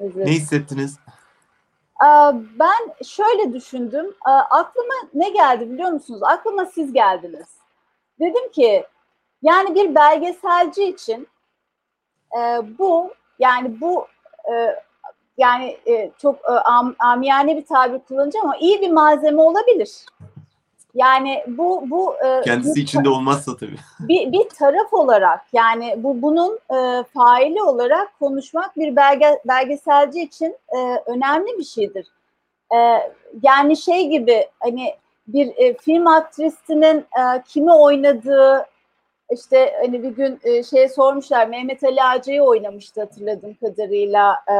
izledim. 0.00 0.26
Ne 0.26 0.30
hissettiniz? 0.30 0.98
Ben 2.58 3.04
şöyle 3.04 3.52
düşündüm. 3.52 4.14
Aklıma 4.50 4.94
ne 5.14 5.30
geldi 5.30 5.70
biliyor 5.70 5.90
musunuz? 5.90 6.20
Aklıma 6.22 6.66
siz 6.66 6.92
geldiniz. 6.92 7.48
Dedim 8.20 8.52
ki 8.52 8.84
yani 9.42 9.74
bir 9.74 9.94
belgeselci 9.94 10.84
için 10.84 11.28
bu 12.78 13.14
yani 13.38 13.80
bu 13.80 14.06
yani 15.38 15.78
çok 16.22 16.36
amiyane 16.98 17.56
bir 17.56 17.66
tabir 17.66 17.98
kullanacağım 17.98 18.46
ama 18.46 18.56
iyi 18.56 18.80
bir 18.80 18.90
malzeme 18.90 19.42
olabilir. 19.42 19.90
Yani 20.94 21.44
bu 21.46 21.84
bu 21.90 22.14
kendisi 22.44 22.76
bir, 22.76 22.82
içinde 22.82 23.08
olmazsa 23.08 23.56
tabii. 23.56 23.76
Bir, 24.00 24.32
bir 24.32 24.48
taraf 24.48 24.92
olarak 24.92 25.40
yani 25.52 25.94
bu 25.96 26.22
bunun 26.22 26.58
e, 26.70 27.04
faili 27.14 27.62
olarak 27.62 28.18
konuşmak 28.18 28.76
bir 28.76 28.96
belge, 28.96 29.40
belgeselci 29.48 30.22
için 30.22 30.56
e, 30.68 30.78
önemli 31.06 31.58
bir 31.58 31.64
şeydir. 31.64 32.06
E, 32.74 32.78
yani 33.42 33.76
şey 33.76 34.08
gibi 34.08 34.48
hani 34.60 34.94
bir 35.28 35.52
e, 35.56 35.76
film 35.76 36.06
aktrisinin 36.06 36.98
e, 36.98 37.42
kimi 37.48 37.72
oynadığı 37.72 38.66
işte 39.30 39.74
hani 39.80 40.02
bir 40.02 40.08
gün 40.08 40.40
e, 40.44 40.62
şeye 40.62 40.88
sormuşlar 40.88 41.46
Mehmet 41.46 41.84
Ali 41.84 42.02
Ağacı'yı 42.02 42.42
oynamıştı 42.42 43.00
hatırladığım 43.00 43.54
kadarıyla. 43.54 44.36
E, 44.48 44.54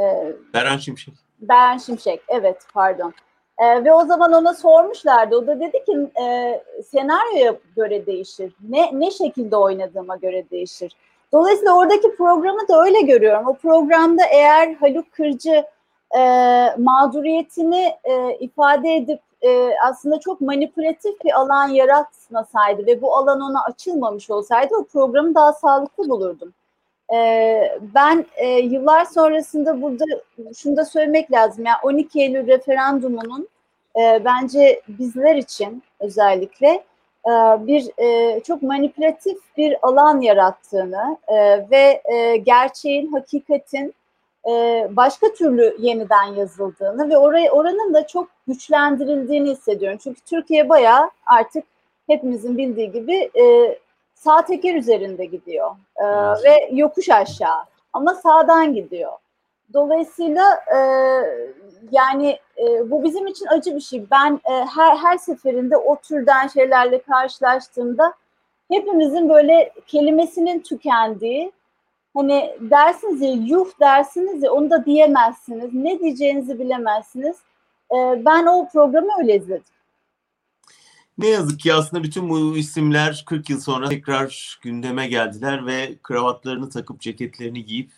e, 0.00 0.32
Beren 0.54 0.76
Şimşek. 0.76 1.14
Beren 1.40 1.78
Şimşek 1.78 2.20
evet 2.28 2.62
pardon. 2.74 3.14
E, 3.58 3.84
ve 3.84 3.92
o 3.92 4.04
zaman 4.04 4.32
ona 4.32 4.54
sormuşlardı. 4.54 5.36
O 5.36 5.46
da 5.46 5.60
dedi 5.60 5.84
ki 5.84 6.20
e, 6.22 6.60
senaryoya 6.90 7.54
göre 7.76 8.06
değişir. 8.06 8.52
Ne 8.68 9.00
ne 9.00 9.10
şekilde 9.10 9.56
oynadığıma 9.56 10.16
göre 10.16 10.50
değişir. 10.50 10.92
Dolayısıyla 11.32 11.76
oradaki 11.76 12.16
programı 12.16 12.68
da 12.68 12.82
öyle 12.82 13.00
görüyorum. 13.00 13.46
O 13.46 13.54
programda 13.54 14.22
eğer 14.32 14.74
Haluk 14.74 15.12
Kırcı 15.12 15.64
e, 16.18 16.20
mağduriyetini 16.78 17.92
e, 18.04 18.36
ifade 18.40 18.94
edip 18.94 19.20
e, 19.42 19.70
aslında 19.84 20.20
çok 20.20 20.40
manipülatif 20.40 21.24
bir 21.24 21.40
alan 21.40 21.68
yaratmasaydı 21.68 22.86
ve 22.86 23.02
bu 23.02 23.16
alan 23.16 23.40
ona 23.40 23.64
açılmamış 23.64 24.30
olsaydı 24.30 24.74
o 24.76 24.84
programı 24.84 25.34
daha 25.34 25.52
sağlıklı 25.52 26.08
bulurdum. 26.08 26.54
E, 27.14 27.78
ben 27.94 28.26
e, 28.36 28.46
yıllar 28.46 29.04
sonrasında 29.04 29.82
burada 29.82 30.04
şunu 30.56 30.76
da 30.76 30.84
söylemek 30.84 31.32
lazım. 31.32 31.64
Yani 31.64 31.78
12 31.82 32.20
Eylül 32.20 32.46
referandumunun 32.46 33.48
e, 33.96 34.24
bence 34.24 34.82
bizler 34.88 35.36
için 35.36 35.82
özellikle 36.00 36.68
e, 37.26 37.32
bir 37.66 37.90
e, 37.98 38.40
çok 38.40 38.62
manipülatif 38.62 39.38
bir 39.56 39.76
alan 39.82 40.20
yarattığını 40.20 41.18
e, 41.28 41.34
ve 41.70 42.02
e, 42.04 42.36
gerçeğin, 42.36 43.12
hakikatin 43.12 43.94
başka 44.90 45.32
türlü 45.32 45.76
yeniden 45.78 46.24
yazıldığını 46.24 47.10
ve 47.10 47.18
orayı 47.18 47.50
oranın 47.50 47.94
da 47.94 48.06
çok 48.06 48.28
güçlendirildiğini 48.46 49.50
hissediyorum. 49.50 49.98
Çünkü 50.02 50.20
Türkiye 50.20 50.68
bayağı 50.68 51.10
artık 51.26 51.64
hepimizin 52.06 52.58
bildiği 52.58 52.92
gibi 52.92 53.30
e, 53.40 53.78
sağ 54.14 54.44
teker 54.44 54.74
üzerinde 54.74 55.24
gidiyor 55.24 55.70
e, 55.96 56.04
ve 56.44 56.68
yokuş 56.72 57.10
aşağı 57.10 57.64
ama 57.92 58.14
sağdan 58.14 58.74
gidiyor. 58.74 59.12
Dolayısıyla 59.72 60.44
e, 60.54 60.78
yani 61.90 62.38
e, 62.58 62.90
bu 62.90 63.04
bizim 63.04 63.26
için 63.26 63.46
acı 63.46 63.76
bir 63.76 63.80
şey. 63.80 64.04
Ben 64.10 64.40
e, 64.44 64.52
her 64.52 64.96
her 64.96 65.16
seferinde 65.16 65.76
o 65.76 65.96
türden 65.96 66.48
şeylerle 66.48 67.02
karşılaştığımda 67.02 68.14
hepimizin 68.70 69.28
böyle 69.28 69.72
kelimesinin 69.86 70.60
tükendiği 70.60 71.52
hani 72.14 72.56
dersiniz 72.60 73.20
ya 73.20 73.30
yuh 73.30 73.68
dersiniz 73.80 74.42
ya 74.42 74.52
onu 74.52 74.70
da 74.70 74.84
diyemezsiniz. 74.84 75.74
Ne 75.74 76.00
diyeceğinizi 76.00 76.58
bilemezsiniz. 76.58 77.36
E, 77.92 77.96
ben 78.24 78.46
o 78.46 78.68
programı 78.72 79.08
öyle 79.18 79.36
izledim. 79.36 79.64
Ne 81.18 81.28
yazık 81.28 81.60
ki 81.60 81.74
aslında 81.74 82.02
bütün 82.02 82.28
bu 82.28 82.56
isimler 82.56 83.24
40 83.26 83.50
yıl 83.50 83.60
sonra 83.60 83.88
tekrar 83.88 84.58
gündeme 84.62 85.08
geldiler 85.08 85.66
ve 85.66 85.94
kravatlarını 86.02 86.70
takıp 86.70 87.00
ceketlerini 87.00 87.64
giyip 87.64 87.90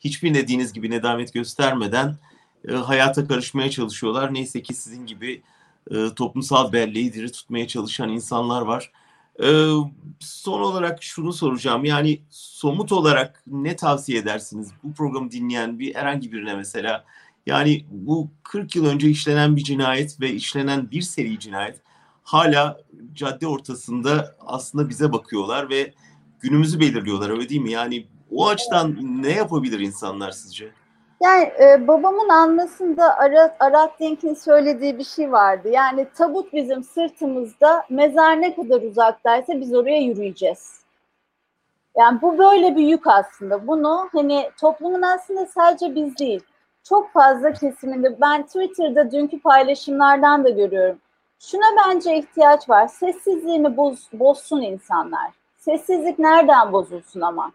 hiçbir 0.00 0.34
dediğiniz 0.34 0.72
gibi 0.72 0.90
nedamet 0.90 1.34
göstermeden 1.34 2.16
e, 2.68 2.72
hayata 2.72 3.28
karışmaya 3.28 3.70
çalışıyorlar. 3.70 4.34
Neyse 4.34 4.62
ki 4.62 4.74
sizin 4.74 5.06
gibi 5.06 5.42
e, 5.90 6.14
toplumsal 6.16 6.72
belleği 6.72 7.12
diri 7.12 7.32
tutmaya 7.32 7.68
çalışan 7.68 8.08
insanlar 8.08 8.62
var. 8.62 8.92
E, 9.42 9.46
son 10.20 10.60
olarak 10.60 11.02
şunu 11.02 11.32
soracağım. 11.32 11.84
Yani 11.84 12.22
somut 12.30 12.92
olarak 12.92 13.42
ne 13.46 13.76
tavsiye 13.76 14.18
edersiniz 14.18 14.70
bu 14.82 14.92
programı 14.94 15.30
dinleyen 15.30 15.78
bir 15.78 15.94
herhangi 15.94 16.32
birine 16.32 16.54
mesela? 16.54 17.04
Yani 17.46 17.84
bu 17.90 18.30
40 18.42 18.76
yıl 18.76 18.86
önce 18.86 19.08
işlenen 19.08 19.56
bir 19.56 19.64
cinayet 19.64 20.20
ve 20.20 20.32
işlenen 20.32 20.90
bir 20.90 21.02
seri 21.02 21.38
cinayet 21.38 21.80
hala 22.22 22.80
cadde 23.14 23.46
ortasında 23.46 24.36
aslında 24.40 24.88
bize 24.88 25.12
bakıyorlar 25.12 25.70
ve 25.70 25.94
günümüzü 26.40 26.80
belirliyorlar 26.80 27.30
öyle 27.30 27.48
değil 27.48 27.60
mi? 27.60 27.70
Yani 27.70 28.06
o 28.30 28.48
açıdan 28.48 28.98
ne 29.22 29.32
yapabilir 29.32 29.80
insanlar 29.80 30.30
sizce? 30.30 30.72
Yani 31.20 31.52
e, 31.60 31.88
babamın 31.88 32.28
anlasında 32.28 33.18
Arat, 33.18 33.56
Arat 33.60 34.00
Dink'in 34.00 34.34
söylediği 34.34 34.98
bir 34.98 35.04
şey 35.04 35.32
vardı. 35.32 35.68
Yani 35.68 36.06
tabut 36.14 36.52
bizim 36.52 36.84
sırtımızda, 36.84 37.84
mezar 37.90 38.40
ne 38.40 38.54
kadar 38.54 38.82
uzaktaysa 38.82 39.60
biz 39.60 39.74
oraya 39.74 40.00
yürüyeceğiz. 40.00 40.80
Yani 41.96 42.22
bu 42.22 42.38
böyle 42.38 42.76
bir 42.76 42.82
yük 42.82 43.06
aslında. 43.06 43.66
Bunu 43.66 44.08
hani 44.12 44.50
toplumun 44.60 45.02
aslında 45.02 45.46
sadece 45.46 45.94
biz 45.94 46.18
değil, 46.18 46.40
çok 46.84 47.12
fazla 47.12 47.52
kesiminde 47.52 48.20
ben 48.20 48.46
Twitter'da 48.46 49.10
dünkü 49.10 49.40
paylaşımlardan 49.40 50.44
da 50.44 50.48
görüyorum. 50.48 50.98
Şuna 51.38 51.66
bence 51.76 52.16
ihtiyaç 52.16 52.68
var. 52.68 52.88
Sessizliğini 52.88 53.76
boz, 53.76 54.08
bozsun 54.12 54.62
insanlar. 54.62 55.30
Sessizlik 55.56 56.18
nereden 56.18 56.72
bozulsun 56.72 57.20
ama? 57.20 57.52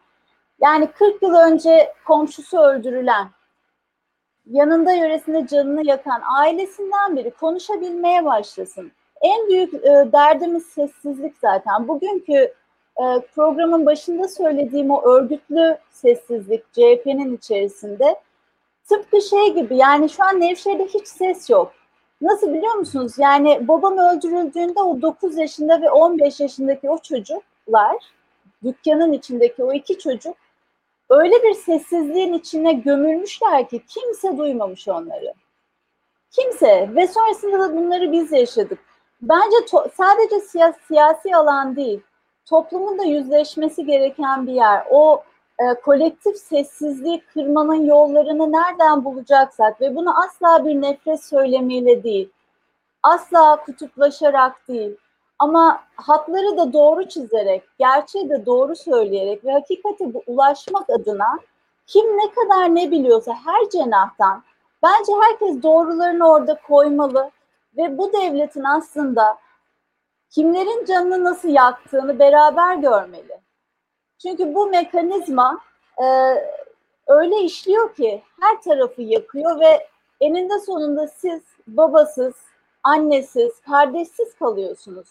Yani 0.61 0.88
40 0.88 1.24
yıl 1.24 1.34
önce 1.34 1.93
komşusu 2.05 2.57
öldürülen, 2.57 3.28
yanında 4.52 4.91
yöresinde 4.91 5.48
canını 5.48 5.88
yakan 5.88 6.22
ailesinden 6.38 7.16
biri 7.16 7.32
konuşabilmeye 7.32 8.26
başlasın. 8.26 8.91
En 9.22 9.48
büyük 9.48 9.74
e, 9.74 10.12
derdimiz 10.12 10.66
sessizlik 10.66 11.38
zaten. 11.41 11.88
Bugünkü 11.88 12.54
e, 12.98 13.04
programın 13.36 13.86
başında 13.86 14.28
söylediğim 14.28 14.91
o 14.91 15.02
örgütlü 15.02 15.78
sessizlik 15.91 16.74
CHP'nin 16.74 17.38
içerisinde 17.38 18.16
tıpkı 18.89 19.22
şey 19.22 19.54
gibi 19.54 19.78
yani 19.78 20.10
şu 20.10 20.24
an 20.24 20.41
Nevşehir'de 20.41 20.86
hiç 20.86 21.08
ses 21.08 21.50
yok. 21.50 21.74
Nasıl 22.22 22.54
biliyor 22.54 22.76
musunuz? 22.76 23.14
Yani 23.18 23.68
babam 23.68 23.98
öldürüldüğünde 23.98 24.80
o 24.82 25.02
9 25.02 25.38
yaşında 25.38 25.82
ve 25.82 25.91
15 25.91 26.39
yaşındaki 26.39 26.89
o 26.89 26.98
çocuklar, 26.98 27.96
dükkanın 28.64 29.14
içindeki 29.14 29.64
o 29.64 29.74
iki 29.74 30.00
çocuk 30.00 30.36
öyle 31.10 31.43
bir 31.43 31.54
sessizliğin 31.54 32.34
içine 32.34 32.74
gömülmüşler 32.74 33.70
ki 33.70 33.84
kimse 33.88 34.38
duymamış 34.38 34.88
onları. 34.88 35.34
Kimse 36.32 36.89
ve 36.95 37.08
sonrasında 37.08 37.60
da 37.60 37.78
bunları 37.78 38.12
biz 38.12 38.32
yaşadık. 38.32 38.80
Bence 39.22 39.56
sadece 39.97 40.36
siya- 40.36 40.74
siyasi 40.88 41.36
alan 41.36 41.76
değil, 41.76 42.01
toplumun 42.45 42.99
da 42.99 43.04
yüzleşmesi 43.04 43.86
gereken 43.86 44.47
bir 44.47 44.54
yer. 44.54 44.84
O 44.89 45.24
e, 45.60 45.74
kolektif 45.74 46.38
sessizliği 46.38 47.22
kırmanın 47.34 47.86
yollarını 47.86 48.51
nereden 48.51 49.06
bulacaksak 49.06 49.82
ve 49.82 49.95
bunu 49.95 50.24
asla 50.26 50.66
bir 50.66 50.82
nefret 50.82 51.24
söylemiyle 51.24 52.04
değil, 52.04 52.30
asla 53.04 53.64
kutuplaşarak 53.66 54.68
değil 54.68 54.97
ama 55.44 55.84
hatları 55.96 56.58
da 56.58 56.74
doğru 56.74 57.08
çizerek, 57.10 57.64
gerçeği 57.80 58.30
de 58.30 58.46
doğru 58.46 58.76
söyleyerek 58.76 59.46
ve 59.46 59.52
hakikate 59.52 60.06
ulaşmak 60.28 60.89
adına 60.89 61.39
kim 61.88 62.06
ne 62.18 62.32
kadar 62.32 62.76
ne 62.76 62.91
biliyorsa 62.91 63.34
her 63.46 63.70
cenahtan 63.70 64.44
bence 64.84 65.12
herkes 65.22 65.64
doğrularını 65.64 66.30
orada 66.30 66.60
koymalı 66.68 67.32
ve 67.78 67.98
bu 67.98 68.14
devletin 68.14 68.64
aslında 68.64 69.38
kimlerin 70.30 70.86
canını 70.86 71.24
nasıl 71.24 71.50
yaktığını 71.50 72.20
beraber 72.20 72.76
görmeli. 72.76 73.41
Çünkü 74.22 74.56
bu 74.56 74.68
mekanizma 74.68 75.60
e, 75.98 76.06
öyle 77.08 77.41
işliyor 77.41 77.96
ki 77.96 78.24
her 78.41 78.62
tarafı 78.62 79.02
yakıyor 79.02 79.60
ve 79.60 79.88
eninde 80.22 80.60
sonunda 80.60 81.08
siz 81.08 81.41
babasız, 81.68 82.34
annesiz, 82.84 83.62
kardeşsiz 83.62 84.36
kalıyorsunuz. 84.36 85.08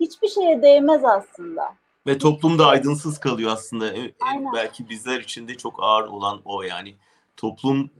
Hiçbir 0.00 0.28
şeye 0.28 0.62
değmez 0.62 1.04
aslında. 1.04 1.74
Ve 2.06 2.18
toplumda 2.18 2.66
aydınsız 2.66 3.18
kalıyor 3.18 3.52
aslında. 3.52 3.92
E- 3.92 4.04
e, 4.04 4.12
Aynen. 4.20 4.52
Belki 4.54 4.88
bizler 4.88 5.20
için 5.20 5.48
de 5.48 5.56
çok 5.56 5.74
ağır 5.82 6.08
olan 6.08 6.40
o 6.44 6.62
yani. 6.62 6.94
Toplum 7.36 7.90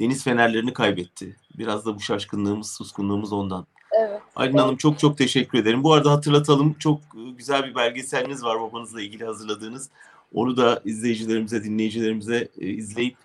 deniz 0.00 0.24
fenerlerini 0.24 0.72
kaybetti. 0.72 1.36
Biraz 1.58 1.86
da 1.86 1.94
bu 1.94 2.00
şaşkınlığımız, 2.00 2.70
suskunluğumuz 2.70 3.32
ondan. 3.32 3.66
Evet. 3.92 4.20
Aylin 4.36 4.58
Hanım 4.58 4.76
çok 4.76 4.98
çok 4.98 5.18
teşekkür 5.18 5.58
ederim. 5.58 5.84
Bu 5.84 5.92
arada 5.92 6.12
hatırlatalım 6.12 6.74
çok 6.78 6.98
e, 6.98 7.30
güzel 7.30 7.64
bir 7.64 7.74
belgeseliniz 7.74 8.44
var 8.44 8.60
babanızla 8.60 9.02
ilgili 9.02 9.24
hazırladığınız. 9.24 9.90
Onu 10.34 10.56
da 10.56 10.82
izleyicilerimize, 10.84 11.64
dinleyicilerimize 11.64 12.48
izleyip 12.56 13.16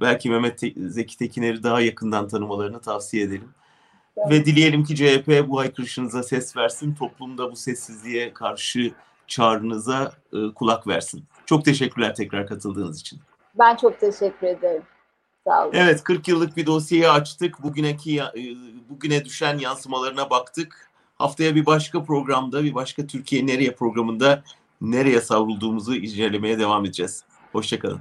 belki 0.00 0.30
Mehmet 0.30 0.60
Zeki 0.76 1.18
Tekiner'i 1.18 1.62
daha 1.62 1.80
yakından 1.80 2.28
tanımalarını 2.28 2.80
tavsiye 2.80 3.24
edelim. 3.24 3.48
Ve 4.16 4.44
dileyelim 4.44 4.84
ki 4.84 4.96
CHP 4.96 5.48
bu 5.48 5.58
haykırışınıza 5.58 6.22
ses 6.22 6.56
versin. 6.56 6.94
Toplumda 6.94 7.52
bu 7.52 7.56
sessizliğe 7.56 8.34
karşı 8.34 8.92
çağrınıza 9.26 10.12
e, 10.32 10.54
kulak 10.54 10.86
versin. 10.86 11.24
Çok 11.46 11.64
teşekkürler 11.64 12.14
tekrar 12.14 12.46
katıldığınız 12.46 13.00
için. 13.00 13.20
Ben 13.58 13.76
çok 13.76 14.00
teşekkür 14.00 14.46
ederim. 14.46 14.82
Sağ 15.46 15.64
olun. 15.64 15.72
Evet 15.74 16.04
40 16.04 16.28
yıllık 16.28 16.56
bir 16.56 16.66
dosyayı 16.66 17.10
açtık. 17.10 17.62
Bugüneki 17.62 18.20
e, 18.20 18.42
bugüne 18.88 19.24
düşen 19.24 19.58
yansımalarına 19.58 20.30
baktık. 20.30 20.90
Haftaya 21.14 21.54
bir 21.54 21.66
başka 21.66 22.04
programda, 22.04 22.64
bir 22.64 22.74
başka 22.74 23.06
Türkiye 23.06 23.46
Nereye 23.46 23.74
programında 23.74 24.42
nereye 24.80 25.20
savrulduğumuzu 25.20 25.94
incelemeye 25.94 26.58
devam 26.58 26.84
edeceğiz. 26.84 27.24
Hoşçakalın. 27.52 28.00